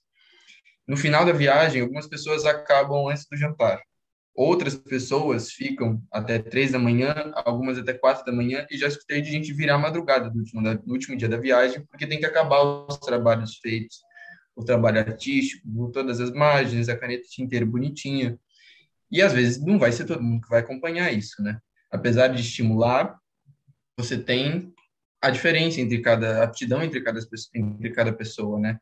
[0.87, 3.79] No final da viagem, algumas pessoas acabam antes do jantar.
[4.35, 9.21] Outras pessoas ficam até três da manhã, algumas até quatro da manhã, e já escutei
[9.21, 12.63] de gente virar madrugada no último, no último dia da viagem, porque tem que acabar
[12.63, 14.01] os trabalhos feitos,
[14.55, 18.39] o trabalho artístico, todas as margens, a caneta tinteira bonitinha.
[19.11, 21.59] E às vezes não vai ser todo mundo que vai acompanhar isso, né?
[21.91, 23.15] Apesar de estimular,
[23.95, 24.73] você tem
[25.21, 27.19] a diferença entre cada aptidão entre cada,
[27.53, 28.79] entre cada pessoa, né?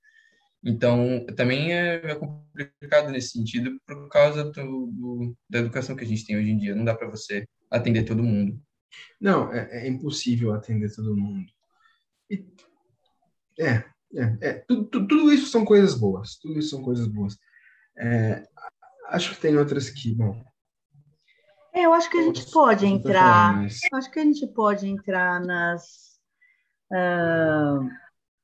[0.63, 6.07] Então, também é, é complicado nesse sentido por causa do, do, da educação que a
[6.07, 6.75] gente tem hoje em dia.
[6.75, 8.61] Não dá para você atender todo mundo.
[9.19, 11.45] Não, é, é, impossível atender todo mundo.
[12.29, 12.45] E,
[13.59, 13.83] é,
[14.13, 16.37] é, é tudo, tudo, isso são coisas boas.
[16.37, 17.37] Tudo isso são coisas boas.
[17.97, 18.43] É,
[19.07, 20.43] acho que tem outras que, bom.
[21.73, 23.53] É, eu acho que a gente pode entrar.
[23.53, 23.79] Falar, mas...
[23.93, 26.19] Acho que a gente pode entrar nas.
[26.91, 27.89] Uh,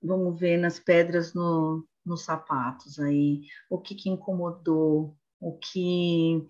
[0.02, 6.48] vamos ver nas pedras no, nos sapatos aí, o que, que incomodou, o que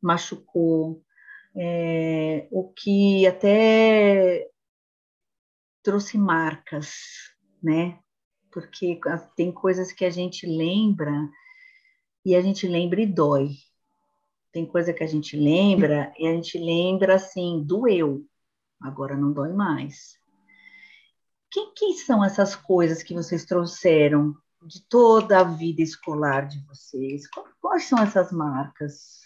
[0.00, 1.02] machucou,
[1.54, 4.48] é, o que até
[5.82, 6.94] trouxe marcas,
[7.62, 7.98] né?
[8.50, 8.98] Porque
[9.36, 11.28] tem coisas que a gente lembra
[12.24, 13.50] e a gente lembra e dói.
[14.52, 18.24] Tem coisa que a gente lembra e a gente lembra assim, doeu,
[18.80, 20.18] agora não dói mais.
[21.46, 24.34] O que, que são essas coisas que vocês trouxeram
[24.66, 27.24] de toda a vida escolar de vocês?
[27.60, 29.20] Quais são essas marcas?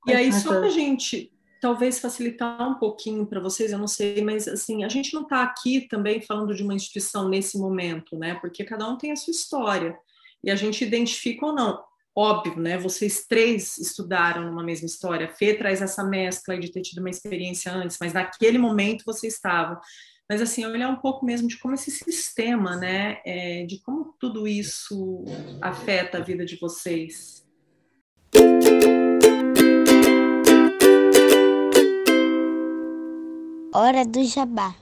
[0.00, 3.86] Quais e aí, só para a gente talvez facilitar um pouquinho para vocês, eu não
[3.86, 8.18] sei, mas assim, a gente não está aqui também falando de uma instituição nesse momento,
[8.18, 8.34] né?
[8.34, 9.98] Porque cada um tem a sua história
[10.42, 11.82] e a gente identifica ou não.
[12.14, 12.76] Óbvio, né?
[12.76, 15.26] Vocês três estudaram numa mesma história.
[15.26, 19.80] Fê traz essa mescla de ter tido uma experiência antes, mas naquele momento vocês estavam
[20.28, 24.46] mas assim olhar um pouco mesmo de como esse sistema, né, é, de como tudo
[24.48, 25.24] isso
[25.60, 27.44] afeta a vida de vocês.
[33.72, 34.74] Hora do Jabá.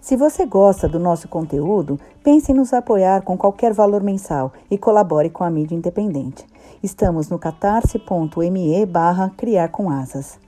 [0.00, 4.78] Se você gosta do nosso conteúdo, pense em nos apoiar com qualquer valor mensal e
[4.78, 6.46] colabore com a mídia independente.
[6.82, 10.47] Estamos no catarse.me barra criar com asas.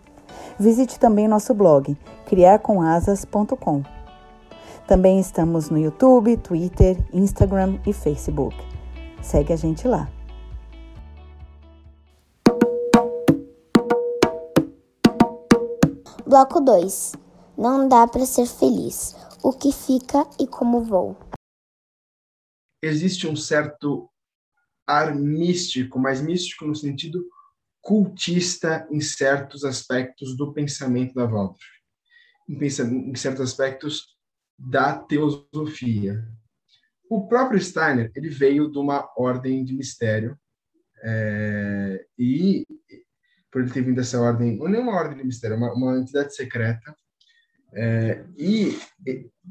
[0.59, 3.83] Visite também nosso blog criarcomasas.com.
[4.87, 8.57] Também estamos no YouTube, Twitter, Instagram e Facebook.
[9.23, 10.11] Segue a gente lá.
[16.27, 17.15] Bloco 2.
[17.59, 19.17] Não dá para ser feliz.
[19.43, 21.17] O que fica e como vou.
[22.83, 24.09] Existe um certo
[24.87, 27.25] ar místico, mas místico no sentido
[27.81, 31.65] cultista em certos aspectos do pensamento da Waldorf,
[32.49, 34.17] em, certos aspectos
[34.59, 36.23] da teosofia.
[37.09, 40.39] O próprio Steiner ele veio de uma ordem de mistério
[41.03, 42.67] é, e
[43.51, 46.35] por ele ter vindo dessa ordem, não é uma ordem de mistério, uma, uma entidade
[46.35, 46.95] secreta
[47.73, 48.79] é, e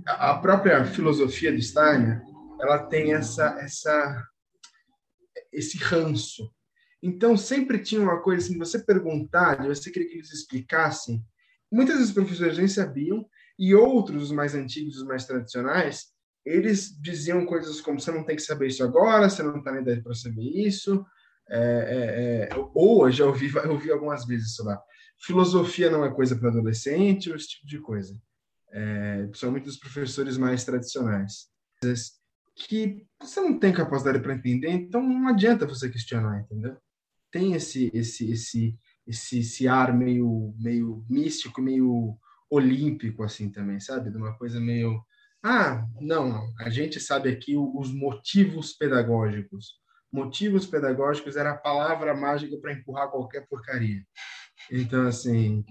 [0.06, 2.22] a própria filosofia de Steiner
[2.62, 4.28] ela tem essa essa
[5.52, 6.54] esse ranço
[7.02, 11.24] então, sempre tinha uma coisa assim, você perguntar, você queria que eles explicassem.
[11.72, 13.26] Muitas vezes os professores nem sabiam,
[13.58, 16.08] e outros, os mais antigos, os mais tradicionais,
[16.46, 19.82] eles diziam coisas como: você não tem que saber isso agora, você não está na
[19.82, 21.06] idade para saber isso.
[21.52, 24.82] É, é, é, ou eu já ouvi, eu ouvi algumas vezes isso lá.
[25.22, 28.18] Filosofia não é coisa para adolescente, ou esse tipo de coisa.
[28.72, 31.50] É, principalmente dos professores mais tradicionais.
[32.56, 36.78] Que você não tem capacidade para entender, então não adianta você questionar, entendeu?
[37.32, 42.18] Tem esse esse esse esse, esse ar meio meio místico, meio
[42.50, 44.10] olímpico assim também, sabe?
[44.10, 45.04] De uma coisa meio
[45.44, 46.54] ah, não.
[46.60, 49.80] A gente sabe aqui os motivos pedagógicos.
[50.12, 54.04] Motivos pedagógicos era a palavra mágica para empurrar qualquer porcaria.
[54.70, 55.64] Então, assim,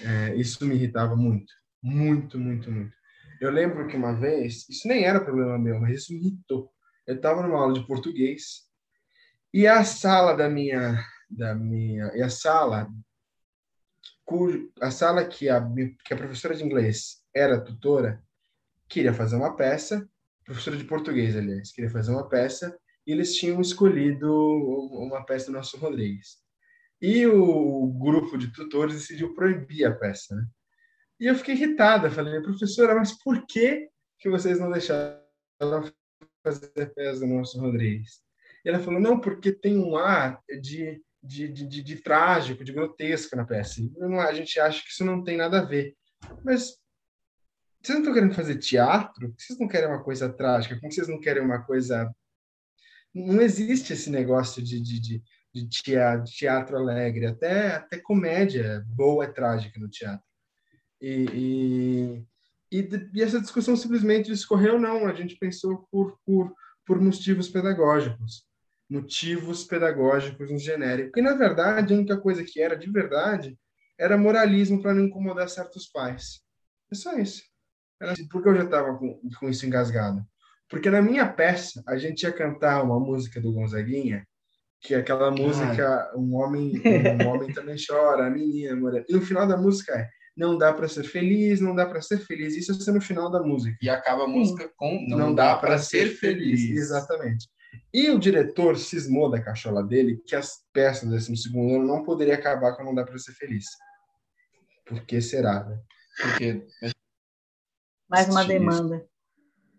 [0.00, 1.52] é, isso me irritava muito.
[1.82, 2.94] Muito, muito, muito.
[3.40, 6.70] Eu lembro que uma vez, isso nem era problema meu, mas isso me irritou.
[7.06, 8.69] Eu estava numa aula de português
[9.52, 12.88] e a sala da minha, da minha, e a sala,
[14.24, 15.60] cujo, a sala que a,
[16.04, 18.22] que a professora de inglês era tutora,
[18.88, 20.08] queria fazer uma peça,
[20.44, 22.76] professora de português, aliás, queria fazer uma peça,
[23.06, 24.32] e eles tinham escolhido
[24.92, 26.38] uma peça do Nosso Rodrigues.
[27.00, 30.46] E o grupo de tutores decidiu proibir a peça, né?
[31.18, 33.88] E eu fiquei irritada, falei, professora, mas por que
[34.18, 35.20] que vocês não deixaram
[36.42, 38.22] fazer a peça do Nosso Rodrigues?
[38.64, 43.36] Ela falou, não, porque tem um ar de, de, de, de, de trágico, de grotesco
[43.36, 43.80] na peça.
[44.28, 45.94] A gente acha que isso não tem nada a ver.
[46.44, 46.76] Mas
[47.82, 49.34] vocês não estão querendo fazer teatro?
[49.38, 50.78] Vocês não querem uma coisa trágica?
[50.78, 52.12] Como vocês não querem uma coisa
[53.14, 59.24] não existe esse negócio de, de, de, de teatro, teatro, alegre, até, até comédia boa
[59.24, 60.24] é trágica no teatro.
[61.00, 62.24] E,
[62.70, 66.54] e, e, e essa discussão simplesmente escorreu, não, a gente pensou por, por,
[66.86, 68.44] por motivos pedagógicos,
[68.90, 71.18] motivos pedagógicos no genérico.
[71.18, 73.56] E, na verdade, a única coisa que era de verdade
[73.98, 76.40] era moralismo para não incomodar certos pais.
[76.90, 77.42] É só isso.
[78.02, 80.24] Era assim, porque eu já estava com, com isso engasgado.
[80.68, 84.26] Porque na minha peça, a gente ia cantar uma música do Gonzaguinha,
[84.80, 86.80] que é aquela música, um homem,
[87.22, 89.04] um homem também chora, a menina, amor.
[89.08, 92.18] E no final da música é não dá para ser feliz, não dá para ser
[92.18, 92.56] feliz.
[92.56, 93.76] Isso é no final da música.
[93.82, 96.60] E acaba a música com não, não dá, dá para ser, ser feliz.
[96.62, 96.78] feliz.
[96.78, 97.46] Exatamente.
[97.92, 102.02] E o diretor cismou da cachola dele que as peças do 12 segundo ano não
[102.02, 103.66] poderia acabar com não dá para ser feliz.
[104.86, 105.80] Por que será, né?
[106.20, 106.66] Porque
[108.08, 109.06] mais uma demanda.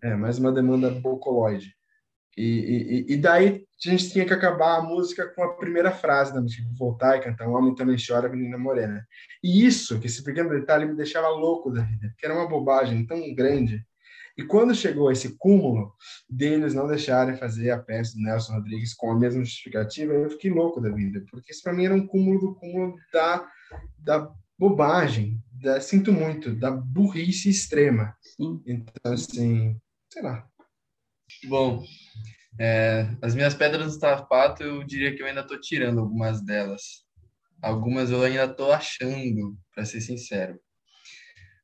[0.01, 1.75] É, mais uma demanda bocoloide.
[2.37, 6.33] E, e, e daí a gente tinha que acabar a música com a primeira frase
[6.33, 9.05] da música, voltar e cantar Um Homem Também Chora, Menina Morena.
[9.43, 13.05] E isso, que esse pequeno detalhe me deixava louco da vida, porque era uma bobagem
[13.05, 13.85] tão grande.
[14.37, 15.93] E quando chegou esse cúmulo
[16.29, 20.51] deles não deixarem fazer a peça do Nelson Rodrigues com a mesma justificativa, eu fiquei
[20.51, 23.47] louco da vida, porque isso para mim era um cúmulo do cúmulo da,
[23.97, 28.15] da bobagem, da, sinto muito, da burrice extrema.
[28.21, 28.61] Sim.
[28.65, 29.75] Então, assim,
[30.11, 30.47] sei lá.
[31.47, 31.83] Bom,
[32.59, 37.03] é, as minhas pedras do sapato, eu diria que eu ainda estou tirando algumas delas.
[37.61, 40.59] Algumas eu ainda estou achando, para ser sincero.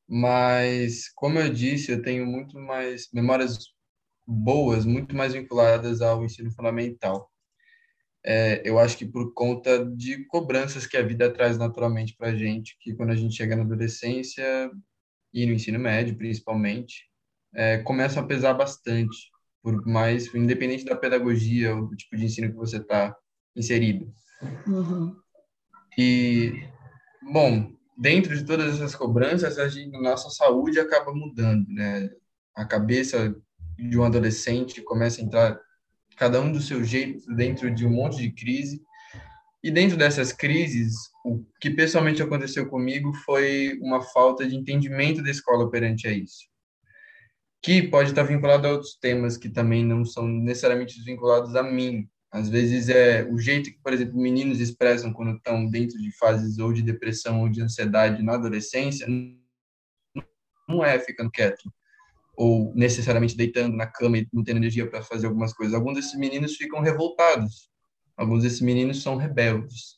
[0.08, 3.58] Mas, como eu disse, eu tenho muito mais memórias
[4.26, 7.30] boas, muito mais vinculadas ao ensino fundamental.
[8.26, 12.36] É, eu acho que por conta de cobranças que a vida traz naturalmente para a
[12.36, 14.70] gente, que quando a gente chega na adolescência
[15.34, 17.06] e no ensino médio, principalmente,
[17.54, 19.32] é, começam a pesar bastante,
[19.62, 23.16] por mais, independente da pedagogia ou do tipo de ensino que você está
[23.56, 24.14] inserido.
[24.68, 25.16] Uhum.
[25.98, 26.68] E,
[27.32, 32.10] bom, dentro de todas essas cobranças, a gente, nossa saúde acaba mudando, né?
[32.56, 33.36] A cabeça
[33.78, 35.60] de um adolescente começa a entrar
[36.18, 38.82] cada um do seu jeito dentro de um monte de crise.
[39.64, 40.94] E dentro dessas crises,
[41.26, 46.48] o que pessoalmente aconteceu comigo foi uma falta de entendimento da escola perante a isso
[47.62, 52.08] que pode estar vinculado a outros temas que também não são necessariamente vinculados a mim.
[52.32, 56.60] Às vezes é o jeito que, por exemplo, meninos expressam quando estão dentro de fases
[56.60, 59.08] ou de depressão ou de ansiedade na adolescência,
[60.68, 61.72] não é ficando quieto
[62.36, 65.74] ou necessariamente deitando na cama e não tendo energia para fazer algumas coisas.
[65.74, 67.72] Alguns desses meninos ficam revoltados.
[68.16, 69.98] Alguns desses meninos são rebeldes.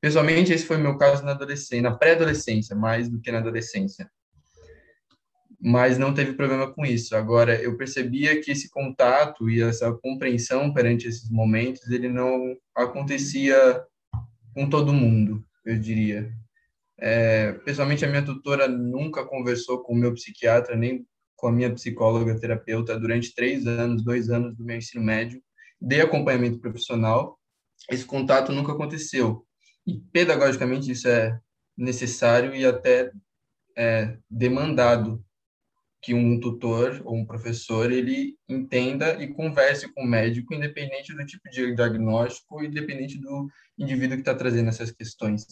[0.00, 4.10] Pessoalmente, esse foi o meu caso na adolescência, na pré-adolescência, mais do que na adolescência
[5.60, 7.14] mas não teve problema com isso.
[7.14, 13.84] Agora, eu percebia que esse contato e essa compreensão perante esses momentos, ele não acontecia
[14.54, 16.32] com todo mundo, eu diria.
[16.98, 21.06] É, pessoalmente, a minha tutora nunca conversou com o meu psiquiatra, nem
[21.36, 25.42] com a minha psicóloga terapeuta durante três anos, dois anos do meu ensino médio.
[25.80, 27.38] Dei acompanhamento profissional,
[27.90, 29.46] esse contato nunca aconteceu.
[29.86, 31.38] E, pedagogicamente, isso é
[31.76, 33.10] necessário e até
[33.76, 35.24] é, demandado
[36.02, 41.26] que um tutor ou um professor ele entenda e converse com o médico, independente do
[41.26, 43.48] tipo de diagnóstico, independente do
[43.78, 45.46] indivíduo que está trazendo essas questões.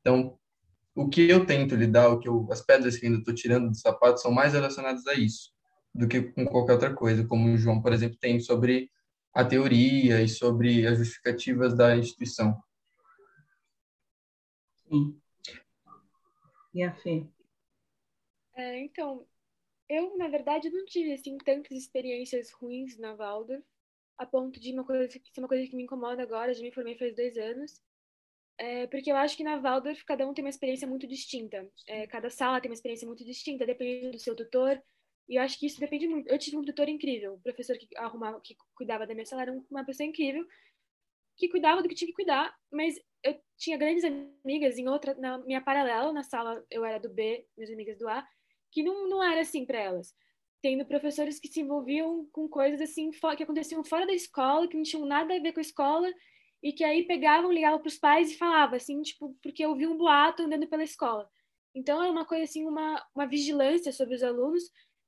[0.00, 0.38] Então,
[0.94, 3.76] o que eu tento lidar, o que eu, as pedras que ainda estou tirando do
[3.76, 5.52] sapato são mais relacionadas a isso
[5.94, 8.90] do que com qualquer outra coisa, como o João, por exemplo, tem sobre
[9.34, 12.62] a teoria e sobre as justificativas da instituição.
[14.88, 15.18] Sim.
[16.74, 17.26] E a Fê?
[18.54, 19.26] É, então,
[19.92, 23.62] eu, na verdade, não tive assim tantas experiências ruins na Waldorf,
[24.16, 26.54] a ponto de uma coisa ser uma coisa que me incomoda agora.
[26.54, 27.82] Já me formei faz dois anos,
[28.58, 31.70] é, porque eu acho que na Waldorf cada um tem uma experiência muito distinta.
[31.86, 34.82] É, cada sala tem uma experiência muito distinta, dependendo do seu tutor.
[35.28, 36.28] E eu acho que isso depende muito.
[36.28, 39.52] Eu tive um tutor incrível, o professor que arrumava, que cuidava da minha sala era
[39.70, 40.44] uma pessoa incrível,
[41.36, 45.38] que cuidava do que tinha que cuidar, mas eu tinha grandes amigas em outra, na
[45.38, 48.26] minha paralela, na sala eu era do B, minhas amigas do A,
[48.72, 50.14] que não, não era assim para elas.
[50.60, 54.82] Tendo professores que se envolviam com coisas assim que aconteciam fora da escola, que não
[54.82, 56.10] tinham nada a ver com a escola,
[56.62, 59.86] e que aí pegavam, ligavam para os pais e falavam assim, tipo, porque eu vi
[59.86, 61.28] um boato andando pela escola.
[61.74, 64.64] Então é uma coisa assim, uma, uma vigilância sobre os alunos.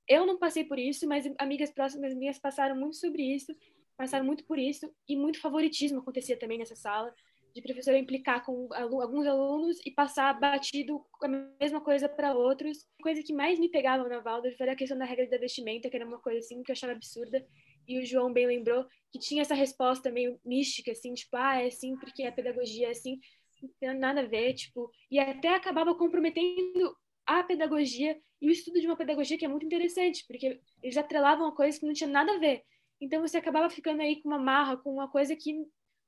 [0.09, 3.55] Eu não passei por isso, mas amigas próximas minhas passaram muito sobre isso,
[3.97, 7.15] passaram muito por isso, e muito favoritismo acontecia também nessa sala
[7.55, 12.85] de professora implicar com alguns alunos e passar batido a mesma coisa para outros.
[12.99, 15.89] A coisa que mais me pegava na Waldorf era a questão da regra da vestimenta,
[15.89, 17.47] que era uma coisa assim que eu achava absurda.
[17.87, 21.67] e o João bem lembrou que tinha essa resposta meio mística, assim, tipo, ah, é
[21.67, 23.21] assim porque a pedagogia é assim,
[23.63, 26.97] não tem nada a ver, tipo, e até acabava comprometendo
[27.27, 31.47] a pedagogia e o estudo de uma pedagogia que é muito interessante, porque eles atrelavam
[31.47, 32.63] a coisas que não tinha nada a ver.
[33.01, 35.55] Então você acabava ficando aí com uma marra, com uma coisa que,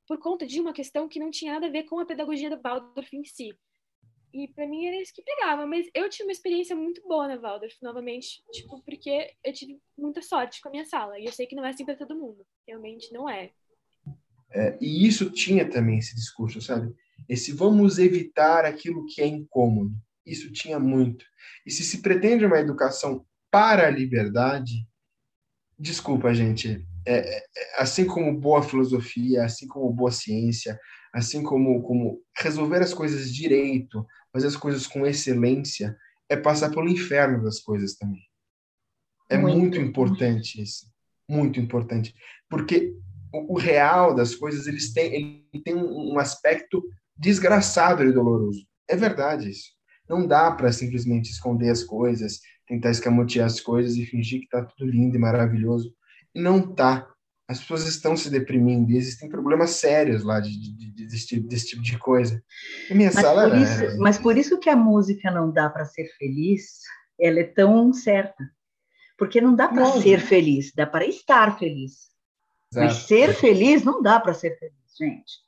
[0.06, 2.56] por conta de uma questão que não tinha nada a ver com a pedagogia da
[2.56, 3.56] Waldorf em si.
[4.32, 7.36] E para mim era isso que pegava, mas eu tive uma experiência muito boa na
[7.36, 11.46] Waldorf, novamente, tipo, porque eu tive muita sorte com a minha sala, e eu sei
[11.46, 13.50] que não é assim para todo mundo, realmente não é.
[14.50, 14.76] é.
[14.80, 16.94] E isso tinha também esse discurso, sabe?
[17.28, 19.94] Esse vamos evitar aquilo que é incômodo.
[20.24, 21.24] Isso tinha muito.
[21.64, 24.86] E se se pretende uma educação para a liberdade,
[25.78, 27.42] desculpa, gente, é, é,
[27.78, 30.78] assim como boa filosofia, assim como boa ciência,
[31.12, 35.96] assim como, como resolver as coisas direito, fazer as coisas com excelência,
[36.28, 38.22] é passar pelo inferno das coisas também.
[39.30, 40.86] É muito, muito importante isso.
[41.28, 42.14] Muito importante.
[42.48, 42.94] Porque
[43.32, 46.82] o, o, real das coisas, eles têm, ele tem um, um aspecto
[47.16, 48.66] desgraçado e doloroso.
[48.88, 49.70] É verdade isso.
[50.08, 54.64] Não dá para simplesmente esconder as coisas, tentar escamotear as coisas e fingir que está
[54.64, 55.92] tudo lindo e maravilhoso.
[56.36, 57.08] Não tá
[57.48, 61.48] as pessoas estão se deprimindo e existem problemas sérios lá de, de, de desse, tipo,
[61.48, 62.42] desse, tipo de coisa.
[62.90, 63.98] E minha mas sala por isso.
[63.98, 66.80] Mas por isso que a música não dá para ser feliz,
[67.20, 68.44] ela é tão certa.
[69.16, 72.08] Porque não dá para ser feliz, dá para estar feliz.
[72.72, 72.86] Exato.
[72.86, 75.45] Mas ser feliz não dá para ser feliz, gente.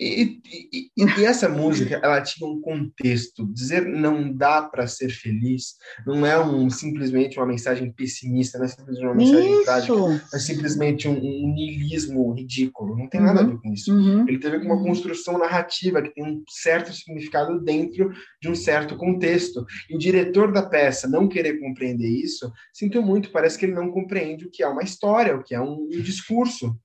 [0.00, 3.44] E, e, e, essa música, ela tinha um contexto.
[3.52, 5.74] Dizer não dá para ser feliz
[6.06, 9.64] não é um, simplesmente uma mensagem pessimista, não é simplesmente uma mensagem isso.
[9.64, 12.96] trágica, é simplesmente um, um niilismo ridículo.
[12.96, 13.26] Não tem uhum.
[13.26, 13.92] nada a ver com isso.
[13.92, 14.28] Uhum.
[14.28, 19.66] Ele teve uma construção narrativa que tem um certo significado dentro de um certo contexto.
[19.90, 23.90] E o diretor da peça não querer compreender isso, sinto muito, parece que ele não
[23.90, 26.78] compreende o que é uma história, o que é um, um discurso.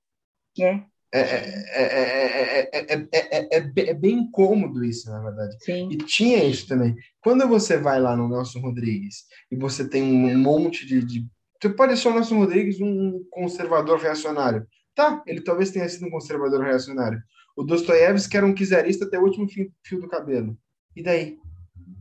[0.60, 0.84] É.
[1.16, 5.56] É, é, é, bem incômodo isso, na verdade.
[5.64, 5.90] Sim.
[5.92, 6.96] E tinha isso também.
[7.22, 11.06] Quando você vai lá no Nelson Rodrigues e você tem um monte de.
[11.06, 11.28] de...
[11.62, 14.66] Você pode achar o Nelson Rodrigues um conservador reacionário.
[14.96, 17.22] Tá, ele talvez tenha sido um conservador reacionário.
[17.56, 20.58] O Dostoiévski era um czarista até o último fio, fio do cabelo.
[20.96, 21.38] E daí?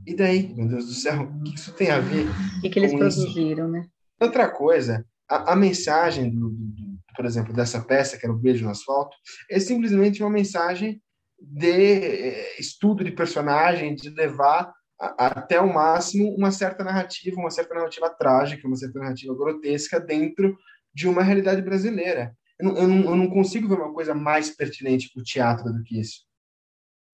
[0.07, 0.55] E daí?
[0.55, 2.27] Meu Deus do céu, o que isso tem a ver?
[2.59, 3.73] O que, que eles produziram, isso?
[3.73, 3.87] né?
[4.19, 8.65] Outra coisa, a, a mensagem do, do por exemplo, dessa peça, que era o Beijo
[8.65, 9.17] no Asfalto,
[9.51, 11.03] é simplesmente uma mensagem
[11.41, 14.73] de eh, estudo de personagem, de levar
[15.19, 20.57] até o máximo uma certa narrativa, uma certa narrativa trágica, uma certa narrativa grotesca dentro
[20.95, 22.37] de uma realidade brasileira.
[22.59, 25.73] Eu não, eu não, eu não consigo ver uma coisa mais pertinente para o teatro
[25.73, 26.21] do que isso.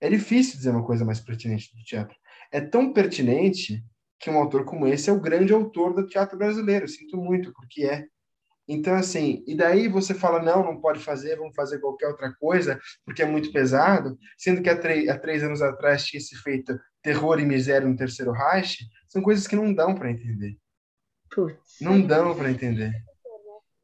[0.00, 2.14] É difícil dizer uma coisa mais pertinente do teatro.
[2.52, 3.82] É tão pertinente
[4.18, 6.88] que um autor como esse é o grande autor do teatro brasileiro.
[6.88, 8.06] sinto muito, porque é.
[8.68, 12.78] Então, assim, e daí você fala, não, não pode fazer, vamos fazer qualquer outra coisa,
[13.02, 17.40] porque é muito pesado, sendo que há, há três anos atrás tinha se feito terror
[17.40, 20.58] e miséria no Terceiro Reich, são coisas que não dão para entender.
[21.30, 21.80] Putz.
[21.80, 22.92] Não dão para entender.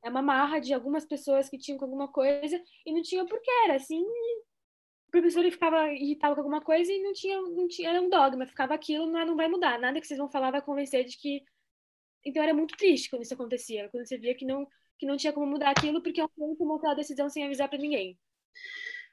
[0.03, 3.77] É uma marra de algumas pessoas que tinham alguma coisa e não tinha porquê, era
[3.77, 8.11] assim, o professor ficava irritado com alguma coisa e não tinha, não tinha, era um
[8.11, 11.17] dogma, ficava aquilo, não, não vai mudar, nada que vocês vão falar vai convencer de
[11.17, 11.43] que
[12.25, 14.67] então era muito triste quando isso acontecia, quando você via que não
[14.97, 17.79] que não tinha como mudar aquilo porque é um tomou aquela decisão sem avisar para
[17.79, 18.17] ninguém.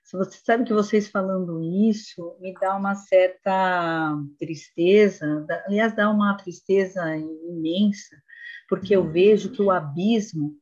[0.04, 7.16] Você sabe que vocês falando isso me dá uma certa tristeza, aliás, dá uma tristeza
[7.18, 8.22] imensa,
[8.68, 10.60] porque eu vejo que o abismo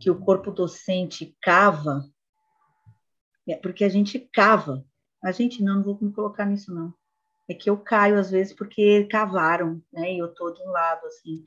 [0.00, 2.04] que o corpo docente cava,
[3.46, 4.84] é porque a gente cava.
[5.22, 6.94] A gente não, não vou me colocar nisso não
[7.48, 10.14] é que eu caio às vezes porque cavaram, né?
[10.14, 11.42] E eu tô de um lado assim.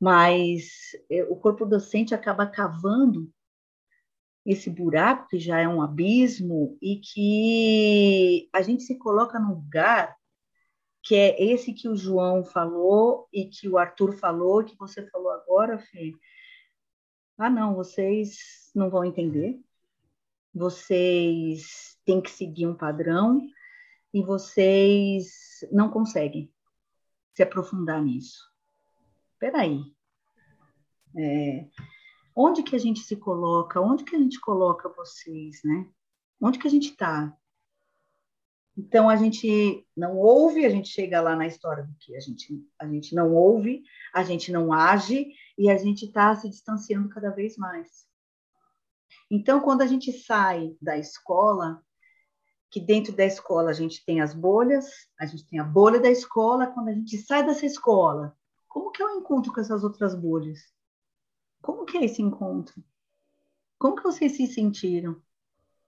[0.00, 3.30] Mas é, o corpo docente acaba cavando
[4.46, 10.16] esse buraco que já é um abismo e que a gente se coloca num lugar
[11.02, 15.30] que é esse que o João falou e que o Arthur falou, que você falou
[15.30, 16.12] agora, Fê.
[17.38, 19.58] Ah, não, vocês não vão entender.
[20.52, 23.40] Vocês têm que seguir um padrão
[24.12, 26.52] e vocês não conseguem
[27.34, 28.50] se aprofundar nisso.
[29.32, 29.82] Espera aí.
[31.16, 31.68] É,
[32.34, 33.80] onde que a gente se coloca?
[33.80, 35.88] Onde que a gente coloca vocês, né?
[36.40, 37.36] Onde que a gente está?
[38.76, 42.64] Então a gente não ouve, a gente chega lá na história do que a gente
[42.78, 43.82] a gente não ouve,
[44.12, 48.06] a gente não age e a gente está se distanciando cada vez mais.
[49.30, 51.84] Então quando a gente sai da escola,
[52.70, 56.08] que dentro da escola a gente tem as bolhas, a gente tem a bolha da
[56.08, 58.36] escola, quando a gente sai dessa escola,
[58.68, 60.72] como que eu encontro com essas outras bolhas?
[61.60, 62.82] Como que é esse encontro?
[63.76, 65.14] Como que vocês se sentiram?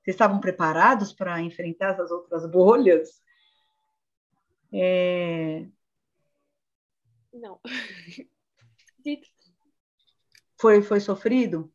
[0.02, 3.22] Vocês estavam preparados para enfrentar essas outras bolhas?
[4.72, 5.68] É...
[7.32, 7.60] Não.
[10.60, 11.72] foi, foi sofrido?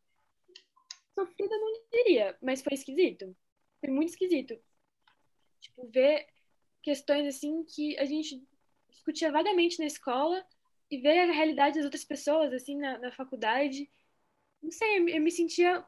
[1.15, 3.33] Sofrido eu não diria, mas foi esquisito.
[3.79, 4.59] Foi muito esquisito.
[5.59, 6.27] Tipo, ver
[6.81, 8.41] questões assim que a gente
[8.89, 10.45] discutia vagamente na escola
[10.89, 13.89] e ver a realidade das outras pessoas, assim, na, na faculdade.
[14.61, 15.85] Não sei, eu, me sentia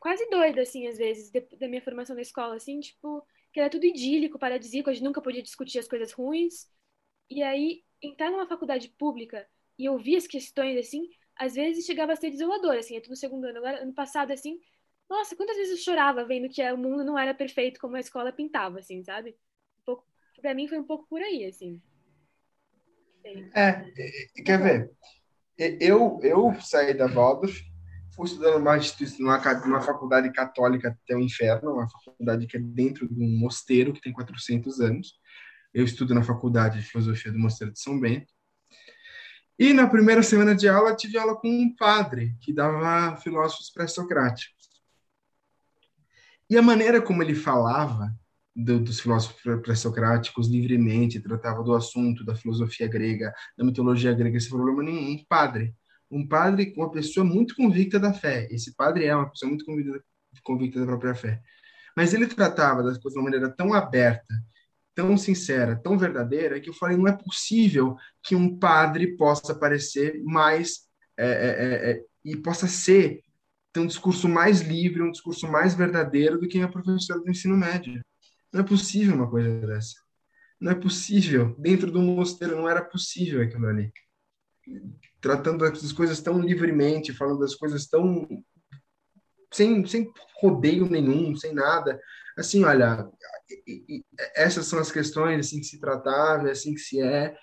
[0.00, 3.70] quase doida, assim, às vezes, de, da minha formação na escola, assim, tipo, que era
[3.70, 6.68] tudo idílico, paradisíaco, a gente nunca podia discutir as coisas ruins.
[7.30, 12.16] E aí, entrar numa faculdade pública e ouvir as questões, assim, às vezes chegava a
[12.16, 13.58] ser desolador, assim, é tudo segundo ano.
[13.58, 14.60] Agora, ano passado, assim,
[15.10, 18.32] nossa, quantas vezes eu chorava vendo que o mundo não era perfeito como a escola
[18.32, 19.30] pintava, assim, sabe?
[19.80, 20.06] Um pouco,
[20.40, 21.82] pra mim foi um pouco por aí, assim.
[23.54, 23.84] É,
[24.44, 24.90] quer ver?
[25.80, 27.60] Eu, eu saí da Waldorf,
[28.14, 28.76] fui estudando numa,
[29.18, 33.92] numa, numa faculdade católica até o inferno, uma faculdade que é dentro de um mosteiro
[33.92, 35.18] que tem 400 anos.
[35.74, 38.32] Eu estudo na faculdade de filosofia do Mosteiro de São Bento.
[39.58, 44.59] E na primeira semana de aula, tive aula com um padre que dava filósofos pré-socráticos.
[46.50, 48.12] E a maneira como ele falava
[48.54, 54.50] do, dos filósofos pré-socráticos livremente, tratava do assunto da filosofia grega, da mitologia grega, sem
[54.50, 55.12] problema nenhum.
[55.12, 55.74] Um padre.
[56.10, 58.48] Um padre, uma pessoa muito convicta da fé.
[58.50, 60.02] Esse padre é uma pessoa muito convicta,
[60.42, 61.40] convicta da própria fé.
[61.96, 64.34] Mas ele tratava das coisas de uma maneira tão aberta,
[64.92, 70.20] tão sincera, tão verdadeira, que eu falei, não é possível que um padre possa parecer
[70.24, 73.22] mais é, é, é, é e possa ser
[73.72, 77.56] ter um discurso mais livre, um discurso mais verdadeiro do que a professora do ensino
[77.56, 78.02] médio.
[78.52, 79.94] Não é possível uma coisa dessa.
[80.60, 81.54] Não é possível.
[81.58, 83.92] Dentro do mosteiro não era possível aquilo ali.
[85.20, 88.26] Tratando as coisas tão livremente, falando das coisas tão.
[89.52, 92.00] sem, sem rodeio nenhum, sem nada.
[92.36, 93.08] Assim, olha,
[94.34, 97.36] essas são as questões assim que se tratava, é assim que se é.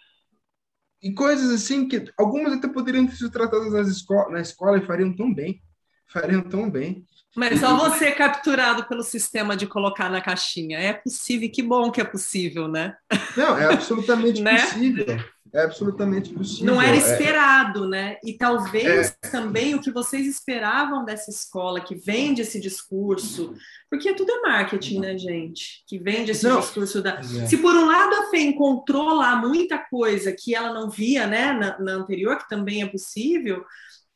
[1.02, 4.86] E coisas assim que algumas até poderiam ter sido tratadas nas esco na escola e
[4.86, 5.62] fariam tão bem.
[6.08, 7.06] Fariam tão bem.
[7.36, 10.80] Mas só você capturado pelo sistema de colocar na caixinha.
[10.80, 12.96] É possível, que bom que é possível, né?
[13.36, 14.60] Não, é absolutamente né?
[14.60, 15.20] possível.
[15.54, 16.66] É absolutamente possível.
[16.66, 17.00] Não era é.
[17.00, 17.88] esperado, é...
[17.88, 18.18] né?
[18.24, 19.30] E talvez é...
[19.30, 23.54] também o que vocês esperavam dessa escola que vende esse discurso,
[23.90, 25.84] porque tudo é marketing, né, gente?
[25.88, 26.60] Que vende esse não.
[26.60, 27.20] discurso da.
[27.20, 27.24] É.
[27.46, 31.54] Se por um lado a Fê encontrou lá muita coisa que ela não via, né,
[31.54, 33.64] na, na anterior, que também é possível,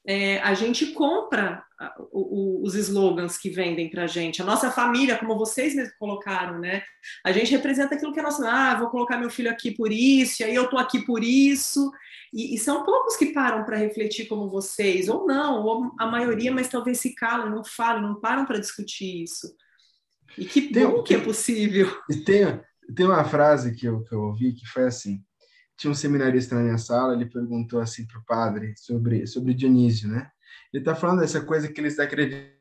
[0.06, 1.64] é, a gente compra
[2.12, 4.42] o, o, os slogans que vendem para a gente.
[4.42, 6.84] A nossa família, como vocês mesmos colocaram, né?
[7.24, 8.44] A gente representa aquilo que é nosso.
[8.44, 11.92] Ah, vou colocar meu filho aqui por isso, e aí eu tô aqui por isso.
[12.34, 16.52] E, e são poucos que param para refletir como vocês, ou não, ou a maioria,
[16.52, 19.54] mas talvez se calam, não falam, não param para discutir isso.
[20.38, 21.96] E que tem, bom que é possível.
[22.10, 22.60] E tem,
[22.96, 25.22] tem uma frase que eu, que eu ouvi que foi assim:
[25.82, 30.08] tinha um seminarista na minha sala, ele perguntou assim para o padre sobre, sobre Dionísio,
[30.10, 30.32] né?
[30.72, 32.52] Ele está falando dessa coisa que eles acreditam.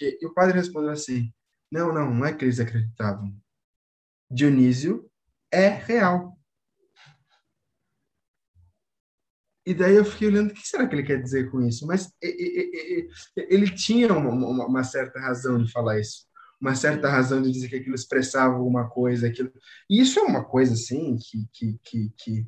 [0.00, 1.34] E o padre respondeu assim:
[1.70, 3.36] não, não, não é que eles acreditavam.
[4.30, 5.10] Dionísio
[5.50, 6.38] é real.
[9.66, 11.84] E daí eu fiquei olhando, o que será que ele quer dizer com isso?
[11.84, 12.12] Mas
[13.36, 16.29] ele tinha uma, uma, uma certa razão de falar isso
[16.60, 19.50] uma certa razão de dizer que aquilo expressava alguma coisa, aquilo.
[19.88, 22.46] E isso é uma coisa assim que que que, que,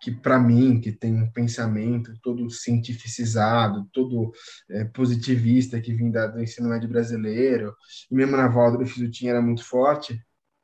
[0.00, 4.32] que para mim, que tem um pensamento todo cientificizado, todo
[4.70, 7.74] é, positivista que vem da, do ensino médio brasileiro,
[8.10, 10.18] e mesmo na Waldorf o tinha era muito forte,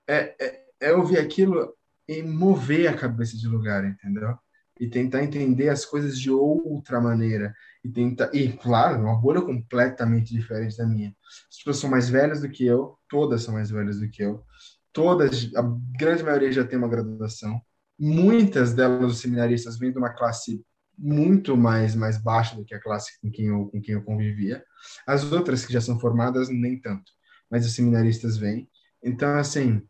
[0.08, 1.74] é, é, é ouvir aquilo
[2.08, 4.34] e mover a cabeça de lugar, entendeu?
[4.80, 7.54] E tentar entender as coisas de outra maneira
[7.88, 11.14] e tentar e claro uma bolha completamente diferente da minha.
[11.50, 14.44] As pessoas são mais velhas do que eu todas são mais velhas do que eu.
[14.92, 15.62] Todas a
[15.98, 17.60] grande maioria já tem uma graduação.
[17.98, 20.64] Muitas delas os seminaristas vêm de uma classe
[20.96, 24.64] muito mais mais baixa do que a classe com quem eu com quem eu convivia.
[25.06, 27.12] As outras que já são formadas nem tanto
[27.50, 28.68] mas os seminaristas vêm.
[29.02, 29.82] Então assim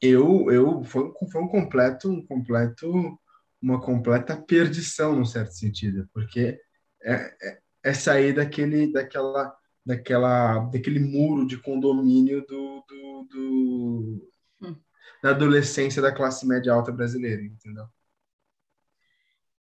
[0.00, 3.18] eu eu foi, foi um completo um completo
[3.60, 6.60] uma completa perdição, num certo sentido, porque
[7.06, 14.30] é, é, é sair daquele, daquela, daquela, daquele muro de condomínio do, do, do
[14.62, 14.76] hum.
[15.22, 17.86] da adolescência da classe média alta brasileira, entendeu?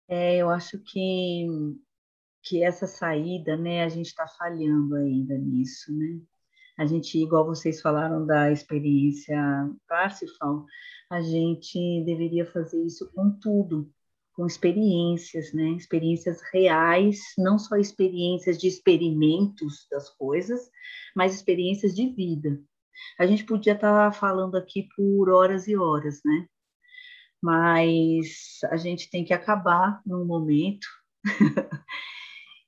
[0.07, 1.47] É, eu acho que
[2.45, 6.21] que essa saída, né, a gente está falhando ainda nisso, né?
[6.77, 9.35] A gente, igual vocês falaram da experiência
[9.87, 10.65] Parsifal,
[11.09, 13.91] a gente deveria fazer isso com tudo,
[14.36, 15.69] com experiências, né?
[15.71, 20.69] Experiências reais, não só experiências de experimentos das coisas,
[21.15, 22.59] mas experiências de vida.
[23.17, 26.47] A gente podia estar falando aqui por horas e horas, né?
[27.41, 30.88] Mas a gente tem que acabar num momento.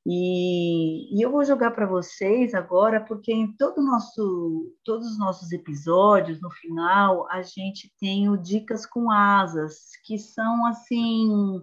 [0.10, 5.52] e, e, eu vou jogar para vocês agora, porque em todo nosso, todos os nossos
[5.52, 11.62] episódios, no final, a gente tem o Dicas com Asas, que são assim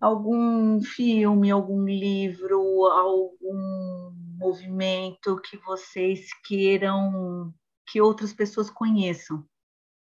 [0.00, 7.52] algum filme, algum livro, algum movimento que vocês queiram
[7.86, 9.44] que outras pessoas conheçam,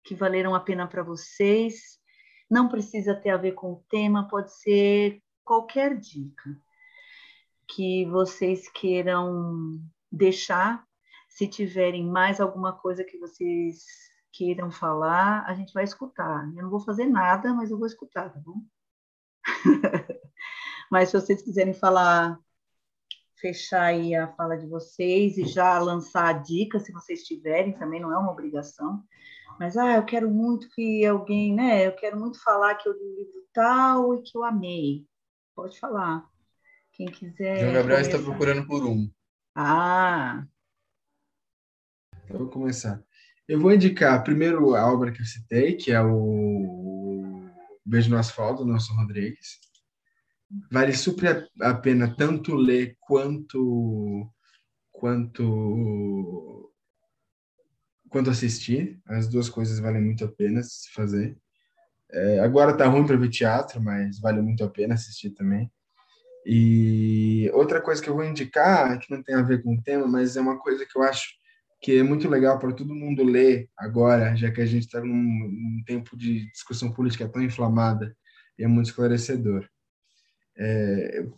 [0.02, 1.98] que valeram a pena para vocês.
[2.50, 6.64] Não precisa ter a ver com o tema, pode ser qualquer dica
[7.68, 10.84] que vocês queiram deixar.
[11.28, 13.84] Se tiverem mais alguma coisa que vocês
[14.32, 16.46] queiram falar, a gente vai escutar.
[16.54, 18.62] Eu não vou fazer nada, mas eu vou escutar, tá bom?
[20.90, 22.38] mas se vocês quiserem falar
[23.38, 28.00] fechar aí a fala de vocês e já lançar a dica, se vocês tiverem, também
[28.00, 29.04] não é uma obrigação.
[29.58, 31.86] Mas, ah, eu quero muito que alguém, né?
[31.86, 35.06] Eu quero muito falar que eu li um livro tal e que eu amei.
[35.54, 36.28] Pode falar.
[36.96, 37.60] Quem quiser.
[37.60, 38.16] João Gabriel começar.
[38.16, 39.10] está procurando por um.
[39.54, 40.46] Ah!
[42.24, 43.02] Então, vou começar.
[43.46, 47.44] Eu vou indicar primeiro a obra que eu citei, que é o
[47.84, 49.60] Beijo no Asfalto, do Nelson Rodrigues
[50.70, 54.30] vale super a pena tanto ler quanto
[54.92, 56.72] quanto
[58.08, 59.00] quanto assistir.
[59.06, 61.36] As duas coisas valem muito a pena se fazer.
[62.10, 65.70] É, agora tá ruim para ver teatro, mas vale muito a pena assistir também.
[66.48, 70.06] E outra coisa que eu vou indicar, que não tem a ver com o tema,
[70.06, 71.26] mas é uma coisa que eu acho
[71.82, 75.12] que é muito legal para todo mundo ler agora, já que a gente está num,
[75.12, 78.16] num tempo de discussão política tão inflamada
[78.56, 79.68] e é muito esclarecedor.
[80.56, 81.34] É, eu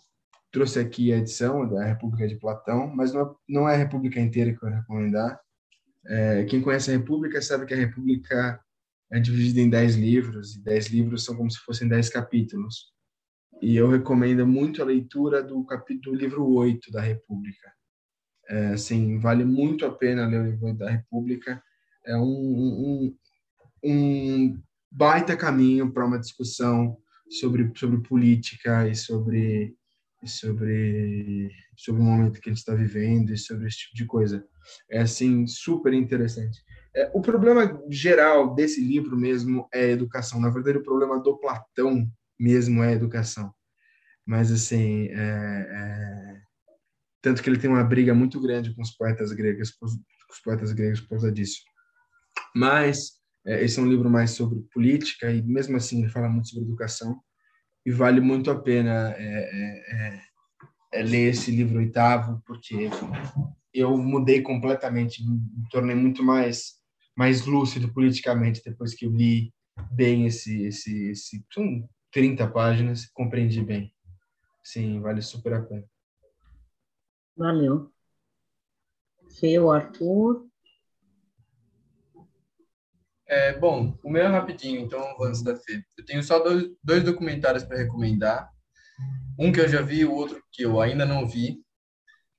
[0.53, 4.55] trouxe aqui a edição da República de Platão, mas não, não é a República inteira
[4.55, 5.41] que eu recomendar.
[6.07, 8.61] É, quem conhece a República sabe que a República
[9.11, 12.93] é dividida em dez livros, e dez livros são como se fossem dez capítulos.
[13.61, 17.73] E eu recomendo muito a leitura do capítulo do livro 8 da República.
[18.49, 21.63] É, assim, vale muito a pena ler o livro da República.
[22.07, 23.17] É um, um,
[23.85, 26.97] um baita caminho para uma discussão
[27.29, 29.77] sobre, sobre política e sobre,
[30.25, 34.47] sobre, sobre o momento que gente está vivendo e sobre esse tipo de coisa.
[34.89, 36.63] É, assim, super interessante.
[36.95, 40.41] É, o problema geral desse livro mesmo é educação.
[40.41, 42.09] Na verdade, o problema do Platão
[42.39, 43.53] mesmo é educação.
[44.27, 46.41] Mas, assim, é, é...
[47.23, 50.73] tanto que ele tem uma briga muito grande com os poetas gregos, com os poetas
[50.73, 51.63] gregos por causa disso.
[52.55, 56.49] Mas é, esse é um livro mais sobre política e mesmo assim ele fala muito
[56.49, 57.21] sobre educação
[57.85, 60.21] e vale muito a pena é, é,
[60.93, 62.91] é ler esse livro oitavo porque
[63.73, 66.79] eu mudei completamente, me tornei muito mais
[67.17, 69.53] mais lúcido politicamente depois que eu li
[69.93, 73.93] bem esse esse, esse são 30 páginas, compreendi bem.
[74.63, 75.85] Sim, vale super a pena.
[77.37, 77.93] Valeu.
[79.39, 80.47] Fê, o Arthur.
[83.27, 85.85] É, bom, o meu é rapidinho, então antes da Fê.
[85.97, 88.51] Eu tenho só dois, dois documentários para recomendar.
[89.39, 91.63] Um que eu já vi, o outro que eu ainda não vi.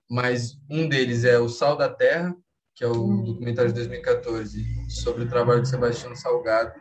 [0.10, 2.36] Mas um deles é O Sal da Terra,
[2.76, 6.74] que é o documentário de 2014 sobre o trabalho de Sebastião Salgado,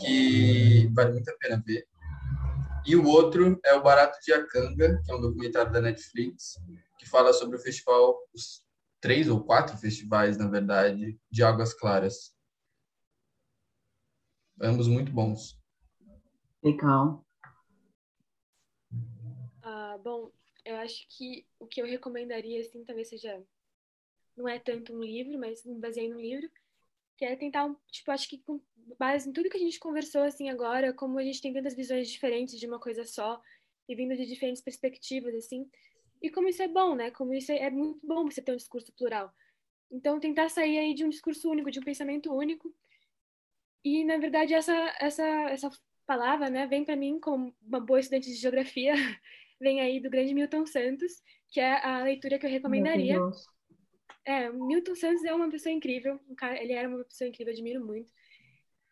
[0.00, 1.86] que vale muito a pena ver.
[2.86, 6.54] E o outro é o Barato de Acanga, que é um documentário da Netflix,
[6.98, 8.62] que fala sobre o festival, os
[9.00, 12.34] três ou quatro festivais, na verdade, de Águas Claras
[14.60, 15.58] ambos muito bons.
[16.62, 17.24] Legal.
[19.62, 20.30] Ah, bom,
[20.64, 23.42] eu acho que o que eu recomendaria, assim, talvez seja.
[24.36, 26.50] Não é tanto um livro, mas me baseei num livro,
[27.24, 28.60] que é tentar, tipo, acho que com
[28.98, 32.10] base em tudo que a gente conversou, assim, agora, como a gente tem tantas visões
[32.10, 33.40] diferentes de uma coisa só,
[33.88, 35.66] e vindo de diferentes perspectivas, assim,
[36.20, 37.10] e como isso é bom, né?
[37.10, 39.32] Como isso é, é muito bom você ter um discurso plural.
[39.90, 42.74] Então, tentar sair aí de um discurso único, de um pensamento único,
[43.82, 45.70] e, na verdade, essa, essa, essa
[46.06, 48.92] palavra né, vem para mim como uma boa estudante de geografia,
[49.60, 53.18] vem aí do grande Milton Santos, que é a leitura que eu recomendaria.
[54.26, 57.84] É, Milton Santos é uma pessoa incrível, um cara, ele era uma pessoa incrível, admiro
[57.84, 58.10] muito.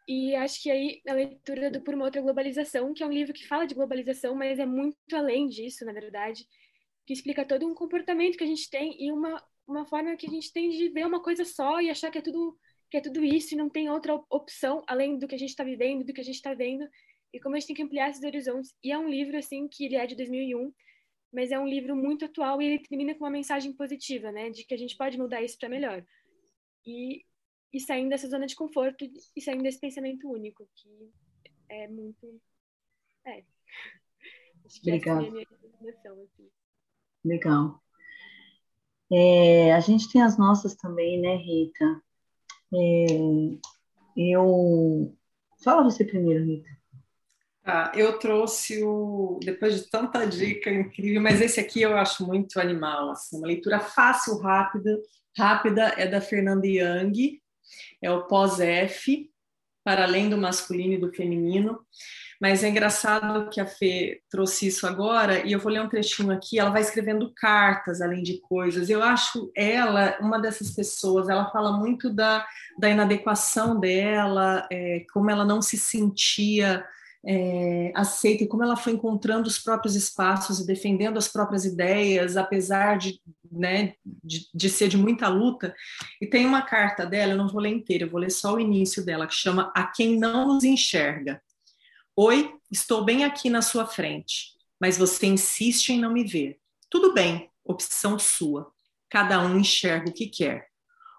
[0.06, 3.32] E acho que aí a leitura do Por uma Outra Globalização, que é um livro
[3.32, 6.44] que fala de globalização, mas é muito além disso, na verdade,
[7.06, 10.30] que explica todo um comportamento que a gente tem e uma, uma forma que a
[10.30, 12.58] gente tem de ver uma coisa só e achar que é tudo
[12.90, 15.64] que é tudo isso e não tem outra opção além do que a gente está
[15.64, 16.86] vivendo, do que a gente está vendo.
[17.32, 18.74] e como a gente tem que ampliar esses horizontes.
[18.84, 20.70] E é um livro, assim, que ele é de 2001,
[21.32, 24.50] mas é um livro muito atual e ele termina com uma mensagem positiva, né?
[24.50, 26.04] De que a gente pode mudar isso para melhor.
[26.86, 27.24] E,
[27.72, 31.10] e saindo dessa zona de conforto e saindo desse pensamento único, que
[31.68, 32.40] é muito.
[33.24, 33.44] É.
[34.66, 36.50] Acho que essa é a minha definição, assim.
[37.24, 37.82] Legal.
[39.10, 42.02] É, a gente tem as nossas também, né, Rita?
[42.74, 43.06] É,
[44.16, 45.16] eu.
[45.62, 46.81] Fala você primeiro, Rita.
[47.64, 49.38] Tá, eu trouxe o.
[49.40, 53.10] Depois de tanta dica incrível, mas esse aqui eu acho muito animal.
[53.10, 54.98] Assim, uma leitura fácil, rápida.
[55.38, 57.40] Rápida é da Fernanda Young,
[58.02, 59.30] é o pós-F,
[59.84, 61.78] para além do masculino e do feminino.
[62.40, 66.32] Mas é engraçado que a Fê trouxe isso agora, e eu vou ler um trechinho
[66.32, 66.58] aqui.
[66.58, 68.90] Ela vai escrevendo cartas, além de coisas.
[68.90, 71.28] Eu acho ela uma dessas pessoas.
[71.28, 72.44] Ela fala muito da,
[72.76, 76.84] da inadequação dela, é, como ela não se sentia
[77.24, 82.36] é, aceita e como ela foi encontrando os próprios espaços e defendendo as próprias ideias,
[82.36, 83.20] apesar de,
[83.50, 85.74] né, de, de, ser de muita luta.
[86.20, 88.60] E tem uma carta dela, eu não vou ler inteira, eu vou ler só o
[88.60, 91.40] início dela, que chama A Quem Não Nos Enxerga.
[92.16, 94.48] Oi, estou bem aqui na sua frente,
[94.80, 96.58] mas você insiste em não me ver.
[96.90, 98.70] Tudo bem, opção sua.
[99.08, 100.66] Cada um enxerga o que quer.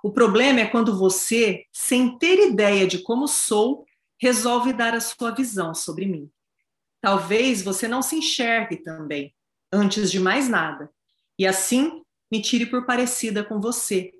[0.03, 3.85] O problema é quando você, sem ter ideia de como sou,
[4.23, 6.31] resolve dar a sua visão sobre mim.
[7.01, 9.35] Talvez você não se enxergue também,
[9.69, 10.89] antes de mais nada,
[11.37, 12.01] e assim
[12.31, 14.13] me tire por parecida com você,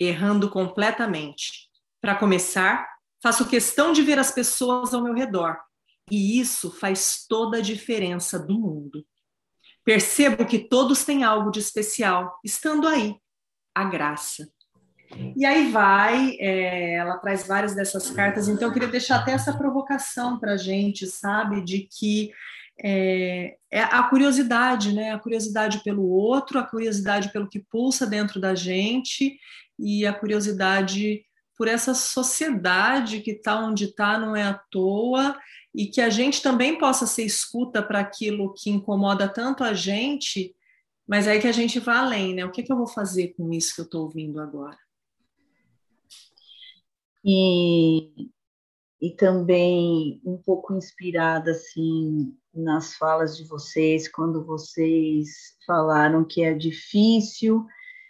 [0.00, 1.68] errando completamente.
[2.00, 2.88] Para começar,
[3.22, 5.58] faço questão de ver as pessoas ao meu redor,
[6.10, 9.06] e isso faz toda a diferença do mundo.
[9.84, 13.14] Percebo que todos têm algo de especial, estando aí,
[13.74, 14.50] a graça.
[15.36, 19.56] E aí vai, é, ela traz várias dessas cartas, então eu queria deixar até essa
[19.56, 22.30] provocação para a gente, sabe, de que
[22.82, 25.12] é, é, a curiosidade, né?
[25.12, 29.38] A curiosidade pelo outro, a curiosidade pelo que pulsa dentro da gente
[29.78, 31.24] e a curiosidade
[31.56, 35.38] por essa sociedade que está onde está, não é à toa,
[35.74, 40.54] e que a gente também possa ser escuta para aquilo que incomoda tanto a gente,
[41.08, 42.44] mas aí que a gente vá além, né?
[42.44, 44.76] O que, que eu vou fazer com isso que eu estou ouvindo agora?
[47.28, 48.30] E,
[49.00, 56.54] e também um pouco inspirada assim nas falas de vocês quando vocês falaram que é
[56.54, 57.66] difícil